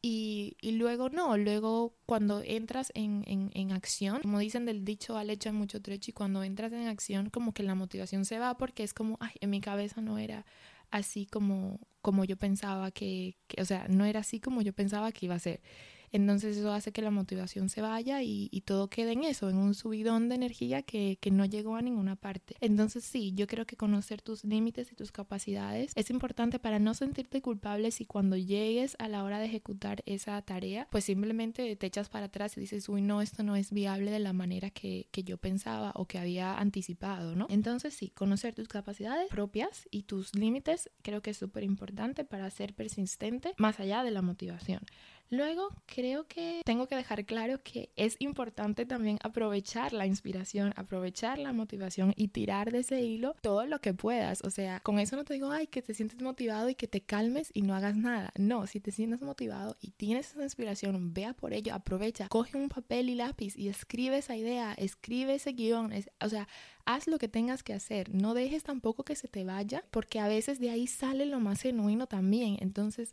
y, 0.00 0.56
y 0.60 0.72
luego 0.72 1.10
no, 1.10 1.36
luego 1.36 1.94
cuando 2.06 2.42
entras 2.42 2.90
en, 2.94 3.22
en, 3.26 3.50
en, 3.54 3.72
acción, 3.72 4.22
como 4.22 4.38
dicen 4.38 4.64
del 4.64 4.84
dicho 4.84 5.18
al 5.18 5.28
hecho 5.30 5.50
hay 5.50 5.54
mucho 5.54 5.82
trecho, 5.82 6.10
y 6.10 6.14
cuando 6.14 6.42
entras 6.42 6.72
en 6.72 6.86
acción 6.86 7.28
como 7.28 7.52
que 7.52 7.62
la 7.62 7.74
motivación 7.74 8.24
se 8.24 8.38
va 8.38 8.56
porque 8.56 8.82
es 8.82 8.94
como, 8.94 9.18
ay, 9.20 9.32
en 9.40 9.50
mi 9.50 9.60
cabeza 9.60 10.00
no 10.00 10.16
era 10.16 10.46
así 10.90 11.26
como, 11.26 11.80
como 12.02 12.24
yo 12.24 12.36
pensaba 12.36 12.90
que, 12.90 13.36
o 13.58 13.64
sea, 13.64 13.86
no 13.88 14.04
era 14.04 14.20
así 14.20 14.40
como 14.40 14.62
yo 14.62 14.72
pensaba 14.72 15.12
que 15.12 15.26
iba 15.26 15.34
a 15.34 15.38
ser. 15.38 15.60
Entonces 16.12 16.56
eso 16.56 16.72
hace 16.72 16.92
que 16.92 17.02
la 17.02 17.10
motivación 17.10 17.68
se 17.68 17.82
vaya 17.82 18.22
y, 18.22 18.48
todo 18.66 18.88
quede 18.88 19.12
en 19.12 19.24
eso, 19.24 19.48
en 19.48 19.56
un 19.56 19.74
subidón 19.74 20.28
de 20.28 20.34
energía 20.34 20.82
que, 20.82 21.18
que 21.20 21.30
no 21.30 21.44
llegó 21.44 21.76
a 21.76 21.82
ninguna 21.82 22.14
parte. 22.14 22.56
Entonces 22.60 23.04
sí, 23.04 23.32
yo 23.34 23.46
creo 23.46 23.66
que 23.66 23.76
conocer 23.76 24.20
tus 24.20 24.44
límites 24.44 24.92
y 24.92 24.94
tus 24.94 25.12
capacidades 25.12 25.92
es 25.94 26.10
importante 26.10 26.58
para 26.58 26.78
no 26.78 26.94
sentirte 26.94 27.40
culpable 27.40 27.90
si 27.90 28.04
cuando 28.04 28.36
llegues 28.36 28.96
a 28.98 29.08
la 29.08 29.24
hora 29.24 29.38
de 29.38 29.46
ejecutar 29.46 30.02
esa 30.06 30.40
tarea, 30.42 30.86
pues 30.90 31.04
simplemente 31.04 31.74
te 31.76 31.86
echas 31.86 32.08
para 32.08 32.26
atrás 32.26 32.56
y 32.56 32.60
dices, 32.60 32.88
uy, 32.88 33.02
no, 33.02 33.22
esto 33.22 33.42
no 33.42 33.56
es 33.56 33.72
viable 33.72 34.10
de 34.10 34.18
la 34.18 34.32
manera 34.32 34.70
que, 34.70 35.08
que 35.10 35.24
yo 35.24 35.38
pensaba 35.38 35.92
o 35.94 36.06
que 36.06 36.18
había 36.18 36.58
anticipado, 36.58 37.34
¿no? 37.34 37.46
Entonces 37.48 37.94
sí, 37.94 38.10
conocer 38.10 38.54
tus 38.54 38.68
capacidades 38.68 39.28
propias 39.30 39.88
y 39.90 40.02
tus 40.02 40.34
límites 40.34 40.90
creo 41.02 41.22
que 41.22 41.30
es 41.30 41.36
súper 41.36 41.64
importante 41.64 42.24
para 42.24 42.48
ser 42.50 42.74
persistente 42.74 43.54
más 43.56 43.80
allá 43.80 44.04
de 44.04 44.10
la 44.10 44.22
motivación. 44.22 44.80
Luego, 45.30 45.68
creo 45.86 46.26
que 46.26 46.62
tengo 46.64 46.88
que 46.88 46.96
dejar 46.96 47.24
claro 47.24 47.62
que 47.62 47.90
es 47.94 48.16
importante 48.18 48.84
también 48.84 49.18
aprovechar 49.22 49.92
la 49.92 50.04
inspiración, 50.04 50.72
aprovechar 50.74 51.38
la 51.38 51.52
motivación 51.52 52.12
y 52.16 52.28
tirar 52.28 52.72
de 52.72 52.80
ese 52.80 53.00
hilo 53.02 53.36
todo 53.40 53.64
lo 53.64 53.80
que 53.80 53.94
puedas. 53.94 54.42
O 54.42 54.50
sea, 54.50 54.80
con 54.80 54.98
eso 54.98 55.14
no 55.14 55.24
te 55.24 55.34
digo, 55.34 55.52
ay, 55.52 55.68
que 55.68 55.82
te 55.82 55.94
sientes 55.94 56.20
motivado 56.20 56.68
y 56.68 56.74
que 56.74 56.88
te 56.88 57.00
calmes 57.00 57.52
y 57.54 57.62
no 57.62 57.76
hagas 57.76 57.94
nada. 57.94 58.32
No, 58.36 58.66
si 58.66 58.80
te 58.80 58.90
sientes 58.90 59.22
motivado 59.22 59.76
y 59.80 59.92
tienes 59.92 60.32
esa 60.32 60.42
inspiración, 60.42 61.14
vea 61.14 61.32
por 61.32 61.52
ello, 61.52 61.74
aprovecha, 61.74 62.28
coge 62.28 62.56
un 62.56 62.68
papel 62.68 63.08
y 63.08 63.14
lápiz 63.14 63.56
y 63.56 63.68
escribe 63.68 64.18
esa 64.18 64.36
idea, 64.36 64.74
escribe 64.74 65.34
ese 65.34 65.52
guion. 65.52 65.92
o 66.20 66.28
sea, 66.28 66.48
haz 66.86 67.06
lo 67.06 67.18
que 67.18 67.28
tengas 67.28 67.62
que 67.62 67.72
hacer. 67.72 68.12
No 68.12 68.34
dejes 68.34 68.64
tampoco 68.64 69.04
que 69.04 69.14
se 69.14 69.28
te 69.28 69.44
vaya, 69.44 69.84
porque 69.92 70.18
a 70.18 70.26
veces 70.26 70.58
de 70.58 70.70
ahí 70.70 70.88
sale 70.88 71.24
lo 71.26 71.38
más 71.38 71.62
genuino 71.62 72.08
también. 72.08 72.56
Entonces, 72.60 73.12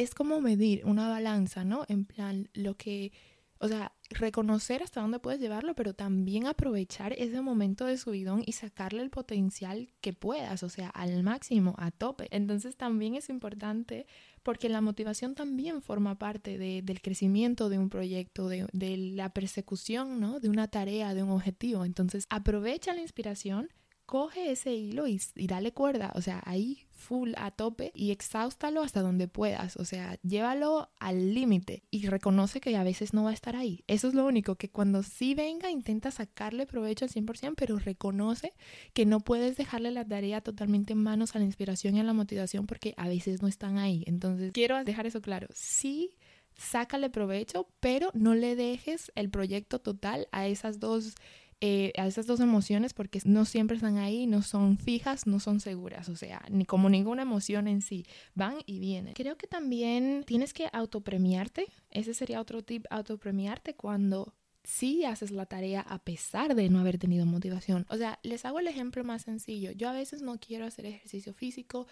es 0.00 0.14
como 0.14 0.40
medir 0.40 0.84
una 0.84 1.08
balanza, 1.08 1.64
¿no? 1.64 1.84
En 1.88 2.04
plan, 2.04 2.48
lo 2.54 2.76
que, 2.76 3.12
o 3.58 3.68
sea, 3.68 3.92
reconocer 4.10 4.82
hasta 4.82 5.00
dónde 5.00 5.18
puedes 5.18 5.40
llevarlo, 5.40 5.74
pero 5.74 5.94
también 5.94 6.46
aprovechar 6.46 7.12
ese 7.14 7.40
momento 7.40 7.84
de 7.84 7.98
subidón 7.98 8.42
y 8.46 8.52
sacarle 8.52 9.02
el 9.02 9.10
potencial 9.10 9.92
que 10.00 10.12
puedas, 10.12 10.62
o 10.62 10.68
sea, 10.68 10.88
al 10.88 11.22
máximo, 11.22 11.74
a 11.78 11.90
tope. 11.90 12.28
Entonces 12.30 12.76
también 12.76 13.14
es 13.14 13.28
importante 13.28 14.06
porque 14.42 14.68
la 14.68 14.80
motivación 14.80 15.34
también 15.34 15.82
forma 15.82 16.18
parte 16.18 16.58
del 16.58 17.02
crecimiento 17.02 17.68
de 17.68 17.78
un 17.78 17.90
proyecto, 17.90 18.48
de, 18.48 18.66
de 18.72 18.96
la 18.96 19.34
persecución, 19.34 20.20
¿no? 20.20 20.40
De 20.40 20.48
una 20.48 20.68
tarea, 20.68 21.14
de 21.14 21.22
un 21.22 21.30
objetivo. 21.30 21.84
Entonces 21.84 22.26
aprovecha 22.30 22.94
la 22.94 23.02
inspiración, 23.02 23.68
coge 24.08 24.52
ese 24.52 24.72
hilo 24.72 25.06
y, 25.06 25.20
dale 25.34 25.72
cuerda, 25.72 26.12
o 26.14 26.22
sea, 26.22 26.42
ahí 26.46 26.86
full 26.98 27.32
a 27.36 27.50
tope 27.50 27.92
y 27.94 28.10
exhaustalo 28.10 28.82
hasta 28.82 29.00
donde 29.00 29.28
puedas, 29.28 29.76
o 29.76 29.84
sea, 29.84 30.18
llévalo 30.22 30.90
al 30.98 31.32
límite 31.32 31.84
y 31.90 32.06
reconoce 32.06 32.60
que 32.60 32.76
a 32.76 32.82
veces 32.82 33.14
no 33.14 33.24
va 33.24 33.30
a 33.30 33.34
estar 33.34 33.56
ahí. 33.56 33.84
Eso 33.86 34.08
es 34.08 34.14
lo 34.14 34.26
único, 34.26 34.56
que 34.56 34.68
cuando 34.68 35.02
sí 35.02 35.34
venga 35.34 35.70
intenta 35.70 36.10
sacarle 36.10 36.66
provecho 36.66 37.04
al 37.04 37.10
100%, 37.10 37.54
pero 37.56 37.78
reconoce 37.78 38.52
que 38.92 39.06
no 39.06 39.20
puedes 39.20 39.56
dejarle 39.56 39.92
la 39.92 40.04
tarea 40.04 40.40
totalmente 40.40 40.92
en 40.92 41.02
manos 41.02 41.34
a 41.34 41.38
la 41.38 41.44
inspiración 41.44 41.96
y 41.96 42.00
a 42.00 42.04
la 42.04 42.12
motivación 42.12 42.66
porque 42.66 42.94
a 42.96 43.08
veces 43.08 43.40
no 43.40 43.48
están 43.48 43.78
ahí. 43.78 44.02
Entonces, 44.06 44.52
quiero 44.52 44.82
dejar 44.84 45.06
eso 45.06 45.22
claro. 45.22 45.46
Sí 45.54 46.16
sácale 46.58 47.08
provecho, 47.08 47.68
pero 47.80 48.10
no 48.14 48.34
le 48.34 48.56
dejes 48.56 49.12
el 49.14 49.30
proyecto 49.30 49.78
total 49.78 50.28
a 50.32 50.48
esas 50.48 50.80
dos 50.80 51.14
eh, 51.60 51.92
a 51.96 52.06
esas 52.06 52.26
dos 52.26 52.38
emociones 52.38 52.94
porque 52.94 53.20
no 53.24 53.44
siempre 53.44 53.76
están 53.76 53.96
ahí, 53.96 54.26
no 54.26 54.42
son 54.42 54.78
fijas, 54.78 55.26
no 55.26 55.40
son 55.40 55.58
seguras, 55.58 56.08
o 56.08 56.14
sea, 56.14 56.44
ni 56.50 56.64
como 56.64 56.88
ninguna 56.88 57.22
emoción 57.22 57.66
en 57.66 57.82
sí, 57.82 58.06
van 58.34 58.58
y 58.64 58.78
vienen. 58.78 59.14
Creo 59.14 59.36
que 59.36 59.48
también 59.48 60.22
tienes 60.24 60.54
que 60.54 60.68
autopremiarte, 60.72 61.66
ese 61.90 62.14
sería 62.14 62.40
otro 62.40 62.62
tip, 62.62 62.84
autopremiarte 62.90 63.74
cuando 63.74 64.34
sí 64.62 65.04
haces 65.04 65.32
la 65.32 65.46
tarea 65.46 65.80
a 65.80 65.98
pesar 65.98 66.54
de 66.54 66.68
no 66.68 66.78
haber 66.78 66.98
tenido 66.98 67.26
motivación. 67.26 67.86
O 67.88 67.96
sea, 67.96 68.20
les 68.22 68.44
hago 68.44 68.60
el 68.60 68.68
ejemplo 68.68 69.02
más 69.02 69.22
sencillo. 69.22 69.72
Yo 69.72 69.88
a 69.88 69.92
veces 69.92 70.22
no 70.22 70.38
quiero 70.38 70.66
hacer 70.66 70.86
ejercicio 70.86 71.34
físico, 71.34 71.88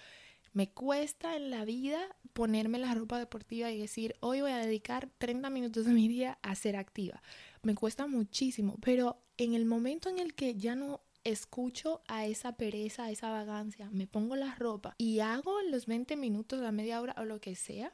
me 0.52 0.70
cuesta 0.70 1.36
en 1.36 1.50
la 1.50 1.64
vida 1.64 1.98
ponerme 2.32 2.78
la 2.78 2.94
ropa 2.94 3.18
deportiva 3.18 3.70
y 3.72 3.78
decir, 3.80 4.14
hoy 4.20 4.42
voy 4.42 4.52
a 4.52 4.58
dedicar 4.58 5.10
30 5.18 5.50
minutos 5.50 5.86
de 5.86 5.92
mi 5.92 6.06
día 6.06 6.38
a 6.42 6.54
ser 6.54 6.76
activa. 6.76 7.20
Me 7.62 7.74
cuesta 7.74 8.06
muchísimo, 8.06 8.78
pero 8.80 9.25
en 9.38 9.54
el 9.54 9.64
momento 9.64 10.08
en 10.08 10.18
el 10.18 10.34
que 10.34 10.54
ya 10.54 10.74
no 10.74 11.00
escucho 11.24 12.02
a 12.06 12.26
esa 12.26 12.56
pereza, 12.56 13.04
a 13.04 13.10
esa 13.10 13.30
vagancia, 13.30 13.90
me 13.90 14.06
pongo 14.06 14.36
la 14.36 14.54
ropa 14.54 14.94
y 14.96 15.20
hago 15.20 15.60
los 15.62 15.86
20 15.86 16.16
minutos, 16.16 16.60
la 16.60 16.72
media 16.72 17.00
hora 17.00 17.14
o 17.18 17.24
lo 17.24 17.40
que 17.40 17.56
sea, 17.56 17.92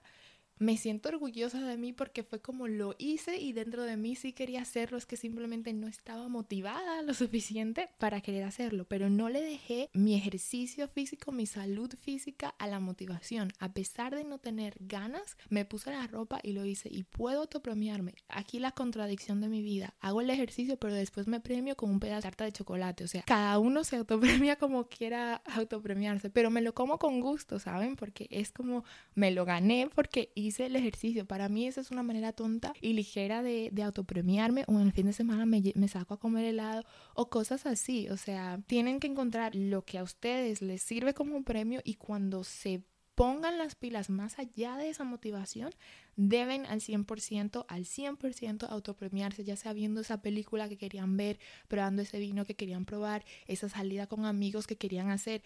me 0.63 0.77
siento 0.77 1.09
orgullosa 1.09 1.61
de 1.61 1.77
mí 1.77 1.93
porque 1.93 2.23
fue 2.23 2.41
como 2.41 2.69
lo 2.69 2.95
hice 2.97 3.39
y 3.39 3.53
dentro 3.53 3.83
de 3.83 3.97
mí 3.97 4.15
sí 4.15 4.33
quería 4.33 4.63
hacerlo, 4.63 4.97
es 4.97 5.07
que 5.07 5.17
simplemente 5.17 5.73
no 5.73 5.89
estaba 5.89 6.29
motivada 6.29 7.03
lo 7.03 7.15
suficiente 7.15 7.91
para 7.99 8.21
querer 8.21 8.45
hacerlo, 8.45 8.87
pero 8.89 9.11
no 9.11 9.29
le 9.29 9.43
dejé 9.43 9.91
mi 9.93 10.15
ejercicio 10.15 10.87
físico, 10.89 11.33
mi 11.33 11.47
salud 11.47 11.93
física 12.01 12.55
a 12.59 12.69
la 12.69 12.79
motivación. 12.79 13.53
A 13.59 13.73
pesar 13.73 14.15
de 14.15 14.25
no 14.25 14.39
tener 14.39 14.77
ganas, 14.79 15.37
me 15.49 15.65
puse 15.65 15.91
la 15.91 16.07
ropa 16.07 16.39
y 16.43 16.53
lo 16.53 16.65
hice 16.65 16.89
y 16.91 17.03
puedo 17.03 17.41
autopremiarme. 17.41 18.15
Aquí 18.29 18.61
la 18.61 18.71
contradicción 18.71 19.41
de 19.41 19.49
mi 19.49 19.63
vida, 19.63 19.95
hago 20.01 20.21
el 20.21 20.31
ejercicio 20.31 20.77
pero 20.79 20.95
después 20.95 21.27
me 21.27 21.41
premio 21.41 21.77
con 21.77 21.91
un 21.91 21.99
pedazo 21.99 22.19
de 22.19 22.23
tarta 22.23 22.45
de 22.45 22.53
chocolate, 22.53 23.05
o 23.05 23.09
sea, 23.09 23.23
cada 23.23 23.59
uno 23.59 23.83
se 23.83 23.97
autopremia 23.97 24.57
como 24.57 24.87
quiera 24.87 25.43
autopremiarse, 25.47 26.31
pero 26.31 26.51
me 26.51 26.63
lo 26.63 26.73
como 26.73 26.99
con 26.99 27.21
gusto, 27.21 27.59
¿saben? 27.59 27.97
Porque 27.97 28.29
es 28.31 28.53
como 28.53 28.85
me 29.15 29.33
lo 29.33 29.45
gané 29.45 29.89
porque 29.93 30.31
hice 30.37 30.52
el 30.61 30.77
ejercicio. 30.77 31.27
Para 31.27 31.49
mí 31.49 31.67
esa 31.67 31.81
es 31.81 31.91
una 31.91 32.03
manera 32.03 32.33
tonta 32.33 32.73
y 32.81 32.93
ligera 32.93 33.43
de, 33.43 33.71
autopremiarme 33.83 34.65
o 34.69 34.79
en 34.79 34.87
el 34.87 34.93
fin 34.93 35.07
de 35.07 35.13
semana 35.13 35.45
me, 35.45 35.63
me 35.75 35.89
saco 35.89 36.15
a 36.15 36.21
comer 36.21 36.45
helado 36.45 36.85
o 37.15 37.29
cosas 37.29 37.67
así. 37.67 38.09
O 38.09 38.17
sea, 38.17 38.61
tienen 38.67 39.01
que 39.01 39.09
encontrar 39.09 39.55
lo 39.55 39.85
que 39.85 39.99
a 39.99 40.03
ustedes 40.03 40.63
les 40.63 40.83
sirve 40.83 41.15
como 41.15 41.43
premio 41.43 41.81
y 41.85 41.95
cuando 41.95 42.45
se 42.45 42.83
pongan 43.15 43.59
las 43.59 43.75
pilas 43.75 44.11
más 44.11 44.39
allá 44.39 44.77
de 44.77 44.89
esa 44.89 45.05
motivación, 45.05 45.71
deben 46.17 46.67
al 46.67 46.81
100%, 46.81 47.65
al 47.69 47.85
100% 47.85 48.69
autopremiarse, 48.69 49.45
ya 49.45 49.57
sea 49.57 49.73
viendo 49.73 50.01
esa 50.01 50.23
película 50.23 50.69
que 50.69 50.79
querían 50.79 51.17
ver, 51.17 51.39
probando 51.69 52.03
ese 52.03 52.19
vino 52.19 52.45
que 52.45 52.57
querían 52.57 52.85
probar, 52.85 53.25
esa 53.47 53.69
salida 53.69 54.07
con 54.07 54.25
amigos 54.25 54.67
que 54.67 54.77
querían 54.77 55.11
hacer 55.11 55.43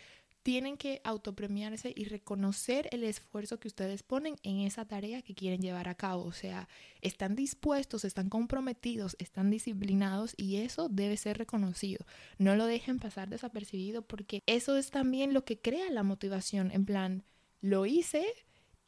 tienen 0.47 0.77
que 0.77 1.01
autopremiarse 1.03 1.93
y 1.97 2.05
reconocer 2.05 2.89
el 2.93 3.03
esfuerzo 3.03 3.59
que 3.59 3.67
ustedes 3.67 4.05
ponen 4.05 4.37
en 4.45 4.61
esa 4.61 4.85
tarea 4.85 5.21
que 5.21 5.35
quieren 5.35 5.61
llevar 5.61 5.89
a 5.89 5.97
cabo. 5.97 6.23
O 6.23 6.33
sea, 6.33 6.69
están 7.01 7.35
dispuestos, 7.35 8.05
están 8.05 8.29
comprometidos, 8.29 9.17
están 9.19 9.51
disciplinados 9.51 10.35
y 10.37 10.59
eso 10.59 10.89
debe 10.89 11.17
ser 11.17 11.37
reconocido. 11.37 12.07
No 12.39 12.55
lo 12.55 12.67
dejen 12.67 13.01
pasar 13.01 13.29
desapercibido 13.29 14.03
porque 14.03 14.45
eso 14.47 14.77
es 14.77 14.93
también 14.93 15.35
lo 15.35 15.45
que 15.45 15.61
crea 15.61 15.91
la 15.91 16.05
motivación. 16.05 16.71
En 16.71 16.85
plan, 16.85 17.25
lo 17.61 17.85
hice, 17.85 18.25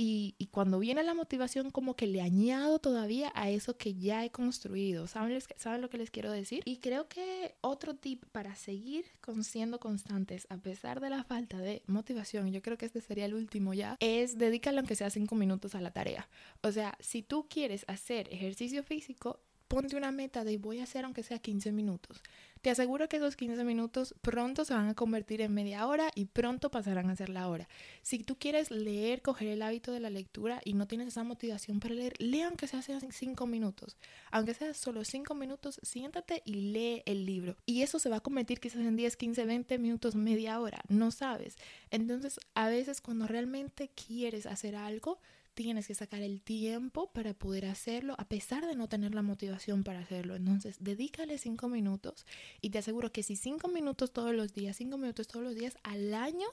y, 0.01 0.49
cuando 0.53 0.79
viene 0.79 1.03
la 1.03 1.13
motivación, 1.13 1.73
como 1.73 1.97
que 1.97 2.07
le 2.07 2.23
añado 2.23 2.79
todavía 2.79 3.33
a 3.35 3.51
eso 3.51 3.77
que 3.77 3.95
ya 3.95 4.25
he 4.25 4.31
construido. 4.31 5.09
¿Saben, 5.09 5.37
¿Saben 5.57 5.81
lo 5.81 5.91
que 5.91 5.99
les 5.99 6.13
quiero 6.13 6.31
decir? 6.31 6.63
Y 6.65 6.77
creo 6.77 7.09
que 7.09 7.57
otro 7.63 7.97
tip 7.97 8.25
para 8.31 8.55
seguir 8.55 9.07
siendo 9.43 9.81
constantes 9.81 10.47
a 10.51 10.59
pesar 10.59 11.01
de 11.01 11.11
la 11.11 11.25
falta 11.25 11.59
de 11.59 11.83
motivación, 11.89 12.53
yo 12.53 12.63
creo 12.63 12.79
que 12.79 12.87
este 12.87 13.01
sería 13.01 13.25
el 13.25 13.35
último 13.35 13.75
ya, 13.75 13.97
es 13.99 14.39
dedícalo 14.39 14.79
aunque 14.79 14.95
sea 14.95 15.11
cinco 15.11 15.35
minutos 15.35 15.75
a 15.75 15.81
la 15.81 15.91
tarea. 15.91 16.29
O 16.63 16.71
sea, 16.71 16.97
si 17.01 17.23
tú 17.23 17.49
quieres 17.49 17.85
hacer 17.89 18.33
ejercicio 18.33 18.85
físico, 18.85 19.41
ponte 19.69 19.97
una 19.97 20.11
meta 20.11 20.45
de 20.45 20.59
voy 20.59 20.81
a 20.81 20.85
hacer 20.85 21.05
aunque 21.05 21.23
sea 21.23 21.39
15 21.39 21.73
minutos. 21.73 22.23
Te 22.63 22.71
aseguro 22.71 23.09
que 23.09 23.19
esos 23.19 23.37
15 23.37 23.63
minutos 23.63 24.15
pronto 24.21 24.65
se 24.65 24.75
van 24.75 24.89
a 24.89 24.95
convertir 24.95 25.41
en 25.43 25.55
media 25.55 25.87
hora 25.87 26.11
y 26.15 26.25
pronto 26.25 26.71
pasarán 26.71 27.09
a 27.09 27.15
ser 27.15 27.29
la 27.29 27.49
hora. 27.49 27.69
Si 28.03 28.19
tú 28.25 28.37
quieres 28.37 28.71
leer, 28.71 29.23
coger 29.23 29.49
el 29.49 29.63
hábito 29.63 29.93
de 29.93 30.01
la 30.01 30.11
lectura 30.11 30.61
y 30.65 30.73
no 30.73 30.89
tienes 30.89 31.09
esa 31.09 31.23
motivación 31.23 31.79
para 31.79 31.95
leer, 31.95 32.15
lee 32.19 32.43
aunque 32.43 32.67
sea 32.67 32.83
5 32.83 33.47
minutos. 33.47 33.97
Aunque 34.33 34.55
sea 34.55 34.75
solo 34.75 35.05
5 35.05 35.35
minutos, 35.35 35.79
siéntate 35.83 36.43
y 36.45 36.55
lee 36.73 37.03
el 37.07 37.27
libro. 37.27 37.57
Y 37.65 37.83
eso 37.83 37.99
se 37.99 38.09
va 38.09 38.17
a 38.17 38.21
convertir 38.21 38.59
quizás 38.59 38.81
en 38.81 38.97
10, 38.97 39.17
15, 39.17 39.45
20 39.45 39.79
minutos, 39.79 40.17
media 40.17 40.59
hora. 40.61 40.81
No 40.89 41.11
sabes. 41.11 41.57
Entonces, 41.91 42.41
a 42.55 42.69
veces 42.69 43.01
cuando 43.01 43.29
realmente 43.29 43.91
quieres 43.95 44.47
hacer 44.47 44.75
algo, 44.75 45.21
tienes 45.65 45.89
que 45.89 45.95
sacar 45.95 46.23
el 46.23 46.41
tiempo 46.41 47.11
para 47.11 47.35
poder 47.35 47.67
hacerlo 47.67 48.15
a 48.19 48.29
pesar 48.29 48.65
de 48.65 48.77
no 48.77 48.89
tener 48.89 49.15
la 49.15 49.23
motivación 49.23 49.83
para 49.83 49.99
hacerlo. 49.99 50.37
Entonces, 50.37 50.77
dedícale 50.79 51.37
cinco 51.37 51.69
minutos 51.69 52.27
y 52.61 52.71
te 52.71 52.79
aseguro 52.79 53.11
que 53.11 53.25
si 53.25 53.35
cinco 53.35 53.67
minutos 53.67 54.13
todos 54.13 54.33
los 54.33 54.55
días, 54.55 54.77
cinco 54.77 54.99
minutos 54.99 55.27
todos 55.27 55.45
los 55.45 55.57
días 55.57 55.77
al 55.83 56.15
año 56.15 56.47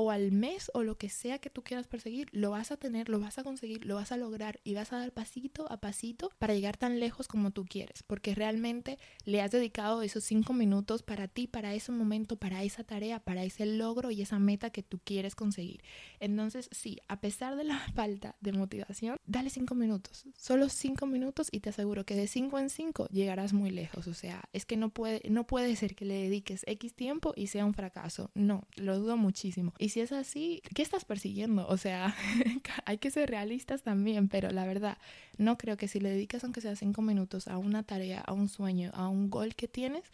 o 0.00 0.10
al 0.10 0.32
mes 0.32 0.70
o 0.72 0.82
lo 0.82 0.96
que 0.96 1.10
sea 1.10 1.38
que 1.40 1.50
tú 1.50 1.62
quieras 1.62 1.86
perseguir, 1.86 2.28
lo 2.32 2.52
vas 2.52 2.72
a 2.72 2.78
tener, 2.78 3.10
lo 3.10 3.20
vas 3.20 3.38
a 3.38 3.44
conseguir, 3.44 3.84
lo 3.84 3.96
vas 3.96 4.12
a 4.12 4.16
lograr 4.16 4.58
y 4.64 4.72
vas 4.72 4.94
a 4.94 4.98
dar 4.98 5.12
pasito 5.12 5.70
a 5.70 5.76
pasito 5.76 6.30
para 6.38 6.54
llegar 6.54 6.78
tan 6.78 7.00
lejos 7.00 7.28
como 7.28 7.50
tú 7.50 7.66
quieres, 7.66 8.02
porque 8.02 8.34
realmente 8.34 8.98
le 9.26 9.42
has 9.42 9.50
dedicado 9.50 10.00
esos 10.00 10.24
cinco 10.24 10.54
minutos 10.54 11.02
para 11.02 11.28
ti, 11.28 11.46
para 11.46 11.74
ese 11.74 11.92
momento, 11.92 12.36
para 12.36 12.62
esa 12.62 12.82
tarea, 12.82 13.20
para 13.20 13.44
ese 13.44 13.66
logro 13.66 14.10
y 14.10 14.22
esa 14.22 14.38
meta 14.38 14.70
que 14.70 14.82
tú 14.82 15.00
quieres 15.04 15.34
conseguir. 15.34 15.82
Entonces, 16.18 16.70
sí, 16.72 16.96
a 17.06 17.20
pesar 17.20 17.56
de 17.56 17.64
la 17.64 17.78
falta 17.94 18.36
de 18.40 18.52
motivación, 18.52 19.18
dale 19.26 19.50
cinco 19.50 19.74
minutos, 19.74 20.24
solo 20.34 20.70
cinco 20.70 21.04
minutos 21.04 21.48
y 21.50 21.60
te 21.60 21.68
aseguro 21.68 22.06
que 22.06 22.14
de 22.14 22.26
cinco 22.26 22.58
en 22.58 22.70
cinco 22.70 23.06
llegarás 23.08 23.52
muy 23.52 23.70
lejos. 23.70 24.06
O 24.06 24.14
sea, 24.14 24.48
es 24.54 24.64
que 24.64 24.78
no 24.78 24.88
puede, 24.88 25.20
no 25.28 25.46
puede 25.46 25.76
ser 25.76 25.94
que 25.94 26.06
le 26.06 26.14
dediques 26.14 26.62
X 26.66 26.94
tiempo 26.94 27.34
y 27.36 27.48
sea 27.48 27.66
un 27.66 27.74
fracaso. 27.74 28.30
No, 28.34 28.66
lo 28.76 28.98
dudo 28.98 29.18
muchísimo. 29.18 29.74
Si 29.90 30.00
es 30.00 30.12
así, 30.12 30.62
¿qué 30.74 30.82
estás 30.82 31.04
persiguiendo? 31.04 31.66
O 31.68 31.76
sea, 31.76 32.14
hay 32.86 32.98
que 32.98 33.10
ser 33.10 33.30
realistas 33.30 33.82
también, 33.82 34.28
pero 34.28 34.50
la 34.50 34.66
verdad, 34.66 34.98
no 35.38 35.58
creo 35.58 35.76
que 35.76 35.88
si 35.88 36.00
le 36.00 36.10
dedicas 36.10 36.44
aunque 36.44 36.60
sea 36.60 36.76
cinco 36.76 37.02
minutos 37.02 37.48
a 37.48 37.58
una 37.58 37.82
tarea, 37.82 38.20
a 38.20 38.32
un 38.32 38.48
sueño, 38.48 38.90
a 38.94 39.08
un 39.08 39.30
gol 39.30 39.54
que 39.54 39.68
tienes, 39.68 40.04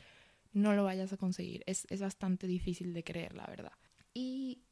no 0.53 0.75
lo 0.75 0.85
vayas 0.85 1.13
a 1.13 1.17
conseguir. 1.17 1.63
Es, 1.67 1.87
es 1.91 2.01
bastante 2.01 2.47
difícil 2.47 2.93
de 2.93 3.05
creer, 3.05 3.35
la 3.35 3.47
verdad. 3.47 3.73
Y 4.15 4.63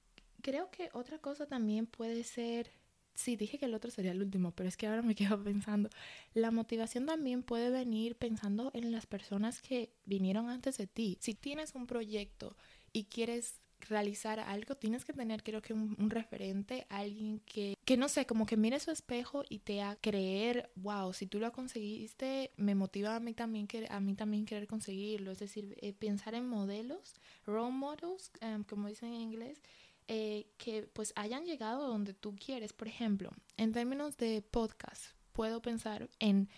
creo 0.42 0.70
que 0.70 0.90
otra 0.92 1.18
cosa 1.18 1.46
también 1.46 1.86
puede 1.86 2.24
ser 2.24 2.70
sí, 3.14 3.36
dije 3.36 3.58
que 3.58 3.66
el 3.66 3.74
otro 3.74 3.90
sería 3.90 4.12
el 4.12 4.20
último, 4.22 4.50
pero 4.52 4.68
es 4.68 4.76
que 4.76 4.86
ahora 4.86 5.02
me 5.02 5.14
quedo 5.14 5.42
pensando, 5.42 5.88
la 6.34 6.50
motivación 6.50 7.06
también 7.06 7.42
puede 7.42 7.70
venir 7.70 8.16
pensando 8.16 8.70
en 8.74 8.92
las 8.92 9.06
personas 9.06 9.62
que 9.62 9.92
vinieron 10.04 10.50
antes 10.50 10.76
de 10.76 10.86
ti. 10.86 11.16
Si 11.20 11.34
tienes 11.34 11.74
un 11.74 11.86
proyecto 11.86 12.56
y 12.92 13.04
quieres 13.04 13.60
realizar 13.88 14.40
algo, 14.40 14.74
tienes 14.76 15.04
que 15.04 15.12
tener 15.12 15.42
creo 15.42 15.62
que 15.62 15.72
un, 15.72 16.10
referente, 16.10 16.86
alguien 16.88 17.40
que, 17.40 17.76
que 17.84 17.96
no 17.96 18.08
sé, 18.08 18.26
como 18.26 18.46
que 18.46 18.56
mire 18.56 18.80
su 18.80 18.90
espejo 18.90 19.44
y 19.48 19.60
te 19.60 19.82
haga 19.82 19.96
creer, 20.00 20.70
wow, 20.76 21.12
si 21.12 21.26
tú 21.26 21.38
lo 21.38 21.52
conseguiste, 21.52 22.52
me 22.56 22.74
motiva 22.74 23.16
a 23.16 23.20
mí 23.20 23.34
también, 23.34 23.68
a 23.88 24.00
mí 24.00 24.14
también 24.14 24.46
querer 24.46 24.66
conseguirlo, 24.66 25.30
es 25.32 25.38
decir, 25.38 25.76
eh, 25.80 25.92
pensar 25.92 26.34
en 26.34 26.48
modelos, 26.48 27.14
role 27.46 27.72
models, 27.72 28.30
em, 28.40 28.64
como 28.64 28.88
dicen 28.88 29.12
en 29.12 29.20
inglés, 29.20 29.62
eh, 30.06 30.46
que 30.58 30.82
pues 30.92 31.12
hayan 31.16 31.46
llegado 31.46 31.88
donde 31.88 32.12
tú 32.12 32.36
quieres. 32.36 32.72
Por 32.72 32.88
ejemplo, 32.88 33.30
en 33.56 33.72
términos 33.72 34.16
de 34.18 34.42
podcast, 34.42 35.06
puedo 35.32 35.62
pensar 35.62 36.10
en 36.18 36.50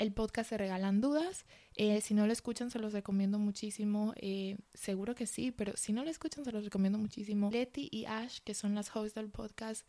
el 0.00 0.12
podcast 0.12 0.50
Se 0.50 0.58
Regalan 0.58 1.00
Dudas. 1.00 1.46
Eh, 1.82 2.02
si 2.02 2.12
no 2.12 2.26
lo 2.26 2.32
escuchan, 2.34 2.70
se 2.70 2.78
los 2.78 2.92
recomiendo 2.92 3.38
muchísimo. 3.38 4.12
Eh, 4.16 4.58
seguro 4.74 5.14
que 5.14 5.26
sí, 5.26 5.50
pero 5.50 5.72
si 5.78 5.94
no 5.94 6.04
lo 6.04 6.10
escuchan, 6.10 6.44
se 6.44 6.52
los 6.52 6.62
recomiendo 6.62 6.98
muchísimo. 6.98 7.48
Letty 7.50 7.88
y 7.90 8.04
Ash, 8.04 8.40
que 8.44 8.52
son 8.52 8.74
las 8.74 8.94
hosts 8.94 9.14
del 9.14 9.30
podcast, 9.30 9.86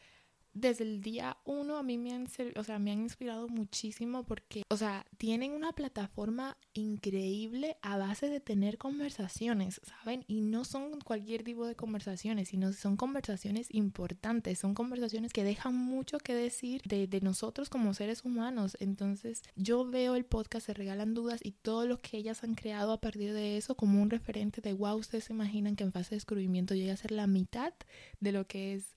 desde 0.53 0.84
el 0.84 1.01
día 1.01 1.38
uno 1.46 1.77
a 1.77 1.84
mí 1.84 1.98
me 1.98 2.13
han, 2.13 2.27
o 2.55 2.63
sea, 2.63 2.79
me 2.79 2.91
han 2.91 3.00
inspirado 3.00 3.48
muchísimo 3.48 4.24
porque, 4.24 4.63
o 4.70 4.77
sea, 4.77 5.05
tienen 5.17 5.51
una 5.51 5.72
plataforma 5.72 6.58
increíble 6.74 7.77
a 7.81 7.98
base 7.98 8.29
de 8.29 8.39
tener 8.39 8.77
conversaciones, 8.77 9.81
¿saben? 9.84 10.25
Y 10.27 10.41
no 10.41 10.65
son 10.65 11.00
cualquier 11.01 11.43
tipo 11.43 11.65
de 11.65 11.75
conversaciones, 11.75 12.50
sino 12.50 12.74
son 12.74 12.98
conversaciones 12.98 13.67
importantes, 13.72 14.60
son 14.60 14.74
conversaciones 14.74 15.31
que 15.34 15.43
dejan 15.43 15.75
mucho 15.75 16.17
que 16.17 16.36
decir 16.36 16.81
de, 16.86 17.08
de 17.08 17.22
nosotros 17.22 17.70
como 17.70 17.93
seres 17.93 18.25
humanos. 18.25 18.75
Entonces, 18.79 19.43
yo 19.55 19.86
veo 19.89 20.15
el 20.15 20.25
podcast 20.25 20.65
Se 20.65 20.74
Regalan 20.74 21.13
Dudas 21.13 21.39
y 21.43 21.51
todo 21.51 21.86
lo 21.86 21.98
que 21.98 22.17
ellas 22.17 22.43
han 22.43 22.55
creado 22.55 22.91
a 22.91 23.01
partir 23.01 23.34
de 23.34 23.58
eso 23.58 23.75
como 23.75 24.01
un 24.01 24.10
referente 24.10 24.62
de, 24.62 24.74
wow, 24.74 24.98
ustedes 24.98 25.25
se 25.25 25.34
imaginan 25.34 25.75
que 25.75 25.84
en 25.84 25.91
fase 25.91 26.12
de 26.12 26.17
descubrimiento 26.17 26.75
llega 26.75 26.93
a 26.93 26.98
ser 26.98 27.12
la 27.12 27.27
mitad 27.27 27.74
de 28.20 28.31
lo 28.31 28.48
que 28.48 28.74
es 28.74 28.96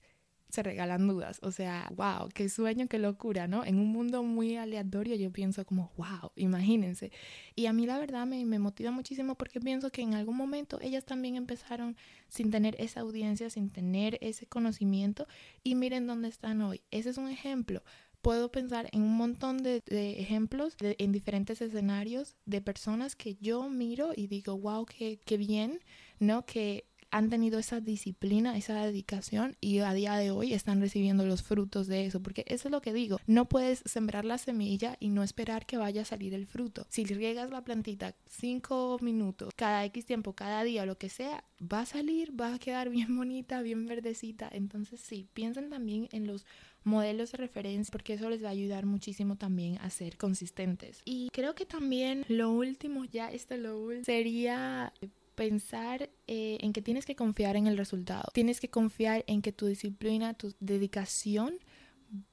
se 0.55 0.63
regalan 0.63 1.07
dudas. 1.07 1.39
O 1.43 1.51
sea, 1.51 1.91
wow, 1.95 2.29
qué 2.33 2.49
sueño, 2.49 2.87
qué 2.87 2.97
locura, 2.97 3.47
¿no? 3.47 3.63
En 3.63 3.77
un 3.77 3.87
mundo 3.91 4.23
muy 4.23 4.55
aleatorio 4.55 5.15
yo 5.15 5.31
pienso 5.31 5.65
como, 5.65 5.91
wow, 5.97 6.31
imagínense. 6.35 7.11
Y 7.55 7.67
a 7.67 7.73
mí 7.73 7.85
la 7.85 7.99
verdad 7.99 8.25
me, 8.25 8.43
motiva 8.57 8.91
muchísimo 8.91 9.35
porque 9.35 9.59
pienso 9.59 9.91
que 9.91 10.01
en 10.01 10.13
algún 10.13 10.37
momento 10.37 10.79
ellas 10.81 11.05
también 11.05 11.35
empezaron 11.35 11.97
sin 12.29 12.49
tener 12.51 12.75
esa 12.79 13.01
audiencia, 13.01 13.49
sin 13.49 13.69
tener 13.69 14.17
ese 14.21 14.47
conocimiento 14.47 15.27
y 15.63 15.75
miren 15.75 16.07
dónde 16.07 16.29
están 16.29 16.61
hoy. 16.61 16.81
Ese 16.89 17.09
es 17.09 17.17
un 17.17 17.27
ejemplo 17.27 17.83
puedo 18.21 18.51
pensar 18.51 18.89
en 18.91 19.03
un 19.03 19.15
montón 19.15 19.61
de, 19.61 19.83
ejemplos 19.87 20.75
en 20.79 21.11
diferentes 21.11 21.61
escenarios 21.61 22.35
de 22.45 22.59
personas 22.59 23.15
que 23.15 23.35
yo 23.35 23.69
miro 23.69 24.13
y 24.15 24.25
digo, 24.25 24.57
wow, 24.57 24.83
qué, 24.87 25.19
qué 25.23 25.37
bien, 25.37 25.79
¿no? 26.17 26.43
Que 26.43 26.87
han 27.15 27.29
tenido 27.29 27.59
esa 27.59 27.79
disciplina, 27.79 28.57
esa 28.57 28.83
dedicación 28.83 29.55
y 29.61 29.79
a 29.79 29.93
día 29.93 30.17
de 30.17 30.31
hoy 30.31 30.51
están 30.51 30.81
recibiendo 30.81 31.25
los 31.25 31.43
frutos 31.43 31.87
de 31.87 32.05
eso, 32.05 32.21
porque 32.21 32.43
eso 32.45 32.67
es 32.67 32.73
lo 32.73 32.81
que 32.81 32.91
digo, 32.91 33.21
no 33.25 33.47
puedes 33.47 33.83
sembrar 33.85 34.25
la 34.25 34.37
semilla 34.37 34.97
y 34.99 35.07
no 35.07 35.23
esperar 35.23 35.65
que 35.65 35.77
vaya 35.77 36.01
a 36.01 36.05
salir 36.05 36.33
el 36.33 36.45
fruto. 36.45 36.85
Si 36.89 37.05
riegas 37.05 37.51
la 37.51 37.63
plantita 37.63 38.15
cinco 38.27 38.97
minutos, 39.01 39.53
cada 39.55 39.85
X 39.85 40.05
tiempo, 40.05 40.33
cada 40.33 40.65
día, 40.65 40.85
lo 40.85 40.97
que 40.97 41.07
sea, 41.07 41.45
va 41.61 41.81
a 41.81 41.85
salir, 41.85 42.37
va 42.37 42.53
a 42.53 42.59
quedar 42.59 42.89
bien 42.89 43.15
bonita, 43.15 43.61
bien 43.61 43.85
verdecita. 43.85 44.49
Entonces 44.51 44.99
sí, 44.99 45.29
piensen 45.33 45.69
también 45.69 46.09
en 46.11 46.27
los 46.27 46.45
modelos 46.83 47.31
de 47.31 47.37
referencia 47.37 47.93
porque 47.93 48.15
eso 48.15 48.29
les 48.29 48.43
va 48.43 48.49
a 48.49 48.51
ayudar 48.51 48.85
muchísimo 48.85 49.37
también 49.37 49.77
a 49.77 49.89
ser 49.89 50.17
consistentes. 50.17 51.01
Y 51.05 51.29
creo 51.31 51.55
que 51.55 51.65
también 51.65 52.25
lo 52.27 52.51
último, 52.51 53.05
ya 53.05 53.31
esto 53.31 53.55
lo 53.55 53.79
último, 53.79 54.03
sería 54.03 54.91
pensar 55.35 56.09
eh, 56.27 56.57
en 56.61 56.73
que 56.73 56.81
tienes 56.81 57.05
que 57.05 57.15
confiar 57.15 57.55
en 57.55 57.67
el 57.67 57.77
resultado. 57.77 58.29
Tienes 58.33 58.59
que 58.59 58.69
confiar 58.69 59.23
en 59.27 59.41
que 59.41 59.51
tu 59.51 59.67
disciplina, 59.67 60.33
tu 60.33 60.53
dedicación 60.59 61.59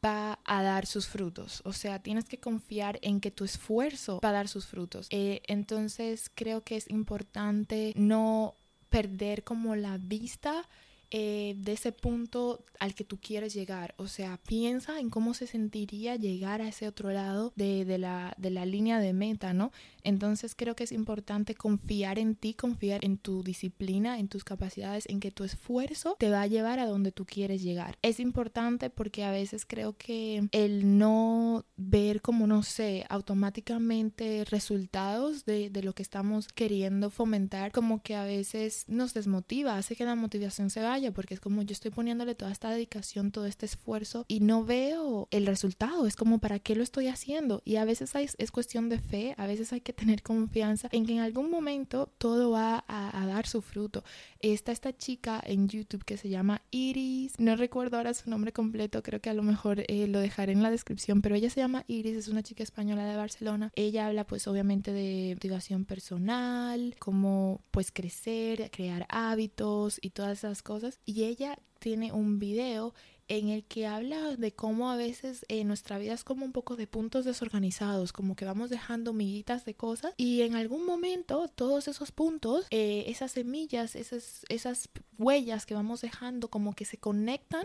va 0.04 0.38
a 0.44 0.62
dar 0.62 0.86
sus 0.86 1.08
frutos. 1.08 1.62
O 1.64 1.72
sea, 1.72 2.00
tienes 2.00 2.26
que 2.28 2.38
confiar 2.38 2.98
en 3.02 3.20
que 3.20 3.30
tu 3.30 3.44
esfuerzo 3.44 4.20
va 4.24 4.30
a 4.30 4.32
dar 4.32 4.48
sus 4.48 4.66
frutos. 4.66 5.08
Eh, 5.10 5.42
entonces 5.46 6.30
creo 6.34 6.62
que 6.62 6.76
es 6.76 6.88
importante 6.90 7.92
no 7.96 8.54
perder 8.88 9.42
como 9.42 9.74
la 9.74 9.98
vista 9.98 10.68
eh, 11.14 11.54
de 11.58 11.72
ese 11.72 11.92
punto 11.92 12.64
al 12.80 12.94
que 12.94 13.04
tú 13.04 13.18
quieres 13.20 13.52
llegar. 13.52 13.94
O 13.98 14.08
sea, 14.08 14.40
piensa 14.46 14.98
en 14.98 15.10
cómo 15.10 15.34
se 15.34 15.46
sentiría 15.46 16.16
llegar 16.16 16.62
a 16.62 16.68
ese 16.68 16.88
otro 16.88 17.10
lado 17.10 17.52
de, 17.54 17.84
de, 17.84 17.98
la, 17.98 18.34
de 18.38 18.50
la 18.50 18.64
línea 18.64 18.98
de 18.98 19.12
meta, 19.12 19.52
¿no? 19.52 19.72
Entonces 20.04 20.54
creo 20.56 20.74
que 20.74 20.84
es 20.84 20.90
importante 20.90 21.54
confiar 21.54 22.18
en 22.18 22.34
ti, 22.34 22.54
confiar 22.54 23.04
en 23.04 23.18
tu 23.18 23.42
disciplina, 23.42 24.18
en 24.18 24.28
tus 24.28 24.42
capacidades, 24.42 25.04
en 25.06 25.20
que 25.20 25.30
tu 25.30 25.44
esfuerzo 25.44 26.16
te 26.18 26.30
va 26.30 26.40
a 26.40 26.46
llevar 26.46 26.78
a 26.78 26.86
donde 26.86 27.12
tú 27.12 27.26
quieres 27.26 27.62
llegar. 27.62 27.98
Es 28.00 28.18
importante 28.18 28.88
porque 28.88 29.22
a 29.22 29.30
veces 29.30 29.66
creo 29.66 29.94
que 29.98 30.48
el 30.52 30.96
no 30.96 31.66
ver 31.76 32.22
como, 32.22 32.46
no 32.46 32.62
sé, 32.62 33.04
automáticamente 33.10 34.46
resultados 34.46 35.44
de, 35.44 35.68
de 35.68 35.82
lo 35.82 35.92
que 35.92 36.02
estamos 36.02 36.48
queriendo 36.48 37.10
fomentar, 37.10 37.70
como 37.70 38.02
que 38.02 38.14
a 38.14 38.24
veces 38.24 38.86
nos 38.88 39.12
desmotiva, 39.12 39.76
hace 39.76 39.94
que 39.94 40.06
la 40.06 40.14
motivación 40.14 40.70
se 40.70 40.80
vaya 40.80 41.01
porque 41.10 41.34
es 41.34 41.40
como 41.40 41.62
yo 41.62 41.72
estoy 41.72 41.90
poniéndole 41.90 42.36
toda 42.36 42.52
esta 42.52 42.70
dedicación, 42.70 43.32
todo 43.32 43.46
este 43.46 43.66
esfuerzo 43.66 44.24
y 44.28 44.40
no 44.40 44.64
veo 44.64 45.26
el 45.30 45.46
resultado, 45.46 46.06
es 46.06 46.14
como 46.14 46.38
para 46.38 46.60
qué 46.60 46.76
lo 46.76 46.82
estoy 46.82 47.08
haciendo 47.08 47.62
y 47.64 47.76
a 47.76 47.84
veces 47.84 48.12
es 48.14 48.50
cuestión 48.52 48.88
de 48.88 48.98
fe, 48.98 49.34
a 49.38 49.46
veces 49.46 49.72
hay 49.72 49.80
que 49.80 49.92
tener 50.02 50.22
confianza 50.22 50.88
en 50.92 51.06
que 51.06 51.14
en 51.14 51.18
algún 51.18 51.50
momento 51.50 52.12
todo 52.18 52.50
va 52.50 52.84
a, 52.86 53.26
dar 53.26 53.46
su 53.46 53.62
fruto. 53.62 54.04
Está 54.40 54.72
esta 54.72 54.96
chica 54.96 55.40
en 55.44 55.68
YouTube 55.68 56.04
que 56.04 56.16
se 56.16 56.28
llama 56.28 56.62
Iris, 56.70 57.32
no 57.38 57.56
recuerdo 57.56 57.96
ahora 57.96 58.14
su 58.14 58.28
nombre 58.28 58.52
completo, 58.52 59.02
creo 59.02 59.20
que 59.20 59.30
a 59.30 59.34
lo 59.34 59.42
mejor 59.42 59.84
eh, 59.88 60.06
lo 60.06 60.20
dejaré 60.20 60.52
en 60.52 60.62
la 60.62 60.70
descripción, 60.70 61.22
pero 61.22 61.34
ella 61.34 61.50
se 61.50 61.60
llama 61.60 61.84
Iris, 61.86 62.16
es 62.16 62.28
una 62.28 62.42
chica 62.42 62.62
española 62.62 63.04
de 63.04 63.16
Barcelona. 63.16 63.72
Ella 63.74 64.06
habla 64.06 64.26
pues 64.26 64.46
obviamente 64.46 64.92
de 64.92 65.32
motivación 65.34 65.84
personal, 65.84 66.94
cómo 66.98 67.62
pues 67.70 67.90
crecer, 67.90 68.70
crear 68.70 69.06
hábitos 69.08 69.98
y 70.02 70.10
todas 70.10 70.38
esas 70.38 70.62
cosas 70.62 70.91
y 71.04 71.24
ella 71.24 71.58
tiene 71.78 72.12
un 72.12 72.38
video 72.38 72.94
en 73.28 73.48
el 73.48 73.64
que 73.64 73.86
habla 73.86 74.36
de 74.36 74.52
cómo 74.52 74.90
a 74.90 74.96
veces 74.96 75.46
en 75.48 75.66
nuestra 75.66 75.96
vida 75.98 76.12
es 76.12 76.22
como 76.22 76.44
un 76.44 76.52
poco 76.52 76.76
de 76.76 76.86
puntos 76.86 77.24
desorganizados, 77.24 78.12
como 78.12 78.36
que 78.36 78.44
vamos 78.44 78.68
dejando 78.68 79.12
miguitas 79.12 79.64
de 79.64 79.74
cosas 79.74 80.12
y 80.16 80.42
en 80.42 80.54
algún 80.54 80.84
momento 80.84 81.48
todos 81.48 81.88
esos 81.88 82.12
puntos, 82.12 82.66
eh, 82.70 83.04
esas 83.06 83.32
semillas, 83.32 83.96
esas, 83.96 84.44
esas 84.48 84.90
huellas 85.18 85.66
que 85.66 85.74
vamos 85.74 86.02
dejando 86.02 86.48
como 86.48 86.74
que 86.74 86.84
se 86.84 86.98
conectan 86.98 87.64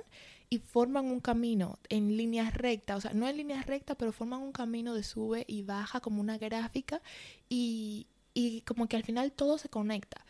y 0.49 0.59
forman 0.59 1.05
un 1.05 1.19
camino 1.19 1.79
en 1.89 2.15
líneas 2.15 2.53
rectas, 2.53 2.97
o 2.97 3.01
sea, 3.01 3.13
no 3.13 3.27
en 3.27 3.35
líneas 3.35 3.65
rectas, 3.65 3.97
pero 3.99 4.13
forman 4.13 4.41
un 4.41 4.53
camino 4.53 4.93
de 4.93 5.03
sube 5.03 5.43
y 5.47 5.63
baja 5.63 5.99
como 5.99 6.21
una 6.21 6.37
gráfica 6.37 7.01
y, 7.49 8.07
y 8.33 8.61
como 8.61 8.87
que 8.87 8.95
al 8.95 9.03
final 9.03 9.33
todo 9.33 9.57
se 9.57 9.67
conecta. 9.67 10.25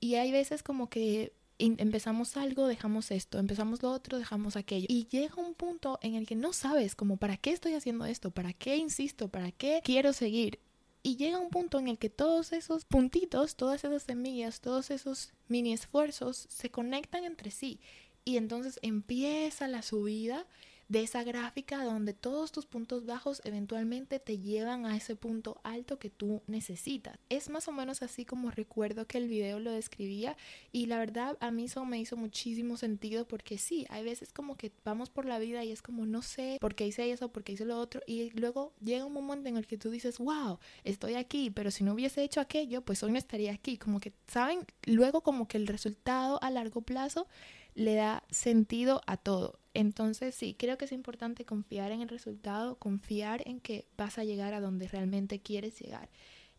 Y 0.00 0.16
hay 0.16 0.32
veces 0.32 0.62
como 0.62 0.90
que 0.90 1.32
empezamos 1.66 2.36
algo, 2.36 2.66
dejamos 2.66 3.10
esto, 3.10 3.38
empezamos 3.38 3.82
lo 3.82 3.90
otro, 3.90 4.18
dejamos 4.18 4.56
aquello. 4.56 4.86
Y 4.88 5.06
llega 5.06 5.36
un 5.36 5.54
punto 5.54 5.98
en 6.02 6.14
el 6.14 6.26
que 6.26 6.34
no 6.34 6.52
sabes 6.52 6.94
como 6.94 7.16
para 7.16 7.36
qué 7.36 7.50
estoy 7.50 7.74
haciendo 7.74 8.04
esto, 8.04 8.30
para 8.30 8.52
qué 8.52 8.76
insisto, 8.76 9.28
para 9.28 9.52
qué 9.52 9.80
quiero 9.84 10.12
seguir. 10.12 10.58
Y 11.02 11.16
llega 11.16 11.38
un 11.38 11.50
punto 11.50 11.78
en 11.78 11.88
el 11.88 11.98
que 11.98 12.10
todos 12.10 12.52
esos 12.52 12.84
puntitos, 12.84 13.56
todas 13.56 13.82
esas 13.84 14.04
semillas, 14.04 14.60
todos 14.60 14.90
esos 14.90 15.32
mini 15.48 15.72
esfuerzos 15.72 16.46
se 16.48 16.70
conectan 16.70 17.24
entre 17.24 17.50
sí 17.50 17.80
y 18.24 18.36
entonces 18.36 18.78
empieza 18.82 19.68
la 19.68 19.82
subida 19.82 20.46
de 20.88 21.02
esa 21.02 21.24
gráfica 21.24 21.84
donde 21.84 22.12
todos 22.12 22.52
tus 22.52 22.66
puntos 22.66 23.06
bajos 23.06 23.40
eventualmente 23.44 24.18
te 24.18 24.38
llevan 24.38 24.86
a 24.86 24.96
ese 24.96 25.16
punto 25.16 25.60
alto 25.64 25.98
que 25.98 26.10
tú 26.10 26.42
necesitas. 26.46 27.18
Es 27.28 27.48
más 27.48 27.68
o 27.68 27.72
menos 27.72 28.02
así 28.02 28.24
como 28.24 28.50
recuerdo 28.50 29.06
que 29.06 29.18
el 29.18 29.28
video 29.28 29.58
lo 29.58 29.72
describía 29.72 30.36
y 30.70 30.86
la 30.86 30.98
verdad 30.98 31.36
a 31.40 31.50
mí 31.50 31.64
eso 31.64 31.84
me 31.84 31.98
hizo 31.98 32.16
muchísimo 32.16 32.76
sentido 32.76 33.26
porque 33.26 33.58
sí, 33.58 33.86
hay 33.88 34.04
veces 34.04 34.32
como 34.32 34.56
que 34.56 34.72
vamos 34.84 35.10
por 35.10 35.24
la 35.24 35.38
vida 35.38 35.64
y 35.64 35.72
es 35.72 35.82
como 35.82 36.06
no 36.06 36.22
sé 36.22 36.58
por 36.60 36.74
qué 36.74 36.86
hice 36.86 37.10
eso, 37.10 37.32
por 37.32 37.44
qué 37.44 37.52
hice 37.52 37.64
lo 37.64 37.78
otro 37.78 38.00
y 38.06 38.30
luego 38.38 38.72
llega 38.80 39.04
un 39.04 39.12
momento 39.12 39.48
en 39.48 39.56
el 39.56 39.66
que 39.66 39.78
tú 39.78 39.90
dices, 39.90 40.18
wow, 40.18 40.58
estoy 40.84 41.14
aquí, 41.14 41.50
pero 41.50 41.70
si 41.70 41.84
no 41.84 41.94
hubiese 41.94 42.22
hecho 42.22 42.40
aquello, 42.40 42.82
pues 42.82 43.02
hoy 43.02 43.12
no 43.12 43.18
estaría 43.18 43.52
aquí. 43.52 43.78
Como 43.78 44.00
que, 44.00 44.12
¿saben? 44.26 44.66
Luego 44.84 45.22
como 45.22 45.48
que 45.48 45.56
el 45.56 45.66
resultado 45.66 46.42
a 46.42 46.50
largo 46.50 46.82
plazo 46.82 47.26
le 47.74 47.94
da 47.94 48.24
sentido 48.30 49.00
a 49.06 49.16
todo. 49.16 49.58
Entonces 49.74 50.34
sí, 50.34 50.54
creo 50.58 50.76
que 50.76 50.84
es 50.84 50.92
importante 50.92 51.44
confiar 51.44 51.92
en 51.92 52.02
el 52.02 52.08
resultado, 52.08 52.76
confiar 52.76 53.42
en 53.46 53.60
que 53.60 53.86
vas 53.96 54.18
a 54.18 54.24
llegar 54.24 54.54
a 54.54 54.60
donde 54.60 54.88
realmente 54.88 55.40
quieres 55.40 55.80
llegar. 55.80 56.10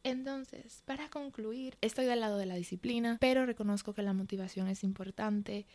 Entonces, 0.03 0.81
para 0.85 1.09
concluir, 1.09 1.77
estoy 1.81 2.05
del 2.05 2.19
lado 2.19 2.37
de 2.37 2.45
la 2.45 2.55
disciplina, 2.55 3.17
pero 3.21 3.45
reconozco 3.45 3.93
que 3.93 4.01
la 4.01 4.13
motivación 4.13 4.67
es 4.67 4.83
importante. 4.83 5.65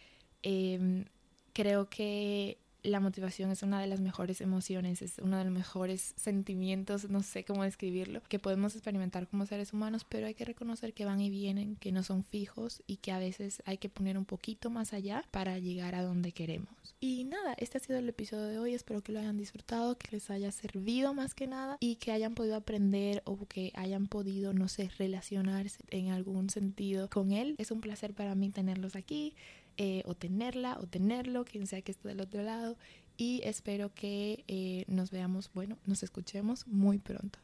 Em, 0.43 1.07
creo 1.55 1.89
que 1.89 2.59
la 2.83 3.01
motivación 3.01 3.51
es 3.51 3.63
una 3.63 3.81
de 3.81 3.87
las 3.87 4.01
mejores 4.01 4.41
emociones, 4.41 5.03
es 5.03 5.19
uno 5.19 5.37
de 5.37 5.45
los 5.45 5.53
mejores 5.53 6.15
sentimientos, 6.17 7.11
no 7.11 7.23
sé 7.23 7.45
cómo 7.45 7.65
describirlo, 7.65 8.23
que 8.29 8.39
podemos 8.39 8.75
experimentar 8.75 9.27
como 9.29 9.47
seres 9.47 9.73
humanos, 9.73 10.07
pero 10.09 10.27
hay 10.27 10.35
que 10.35 10.45
reconocer 10.45 10.93
que 10.93 11.05
van 11.05 11.21
y 11.21 11.31
vienen, 11.31 11.77
que 11.77 11.93
no 11.93 12.03
son 12.03 12.25
fijos 12.25 12.83
y 12.87 12.97
que 12.97 13.13
a 13.13 13.19
veces 13.19 13.63
hay 13.67 13.79
que 13.79 13.89
poner 13.89 14.17
un 14.17 14.25
poquito 14.25 14.71
más 14.71 14.93
allá 14.93 15.25
para 15.31 15.59
llegar 15.59 15.95
a 15.95 16.03
donde 16.03 16.33
queremos. 16.33 16.69
Y 17.01 17.25
nada, 17.25 17.55
este 17.59 17.79
ha 17.79 17.81
sido 17.81 17.99
el 17.99 18.09
episodio 18.09 18.47
de 18.47 18.59
hoy, 18.59 18.75
espero 18.75 19.03
que 19.03 19.13
lo 19.13 19.21
hayan 19.21 19.37
disfrutado, 19.37 19.97
que 19.97 20.09
les 20.13 20.31
haya 20.31 20.51
servido 20.51 21.15
más 21.15 21.35
que 21.35 21.47
nada 21.47 21.77
y 21.79 21.97
que 21.97 22.11
hayan 22.11 22.35
podido 22.35 22.57
aprender 22.57 23.23
o 23.25 23.39
que 23.47 23.73
hayan 23.75 24.09
podido, 24.09 24.53
no 24.53 24.69
sé, 24.69 24.91
relacionarse 24.99 25.79
en 25.91 26.11
algún 26.11 26.51
sentido 26.51 27.09
con 27.09 27.33
él. 27.33 27.55
Es 27.59 27.71
un 27.71 27.81
placer 27.81 28.15
para 28.15 28.35
mí 28.35 28.51
tenerlos 28.51 28.97
aquí. 28.97 29.35
Eh, 29.81 30.03
o 30.07 30.15
tenerla 30.15 30.77
o 30.81 30.89
tenerlo, 30.89 31.45
quien 31.45 31.69
sea 31.69 31.83
que 31.83 31.93
esté 31.93 32.09
del 32.09 32.21
otro 32.21 32.43
lado. 32.43 32.77
Y 33.17 33.41
espero 33.45 33.95
que 33.95 34.45
eh, 34.49 34.85
nos 34.89 35.13
veamos, 35.13 35.51
bueno, 35.55 35.79
nos 35.87 36.03
escuchemos 36.03 36.67
muy 36.67 36.99
pronto. 36.99 37.39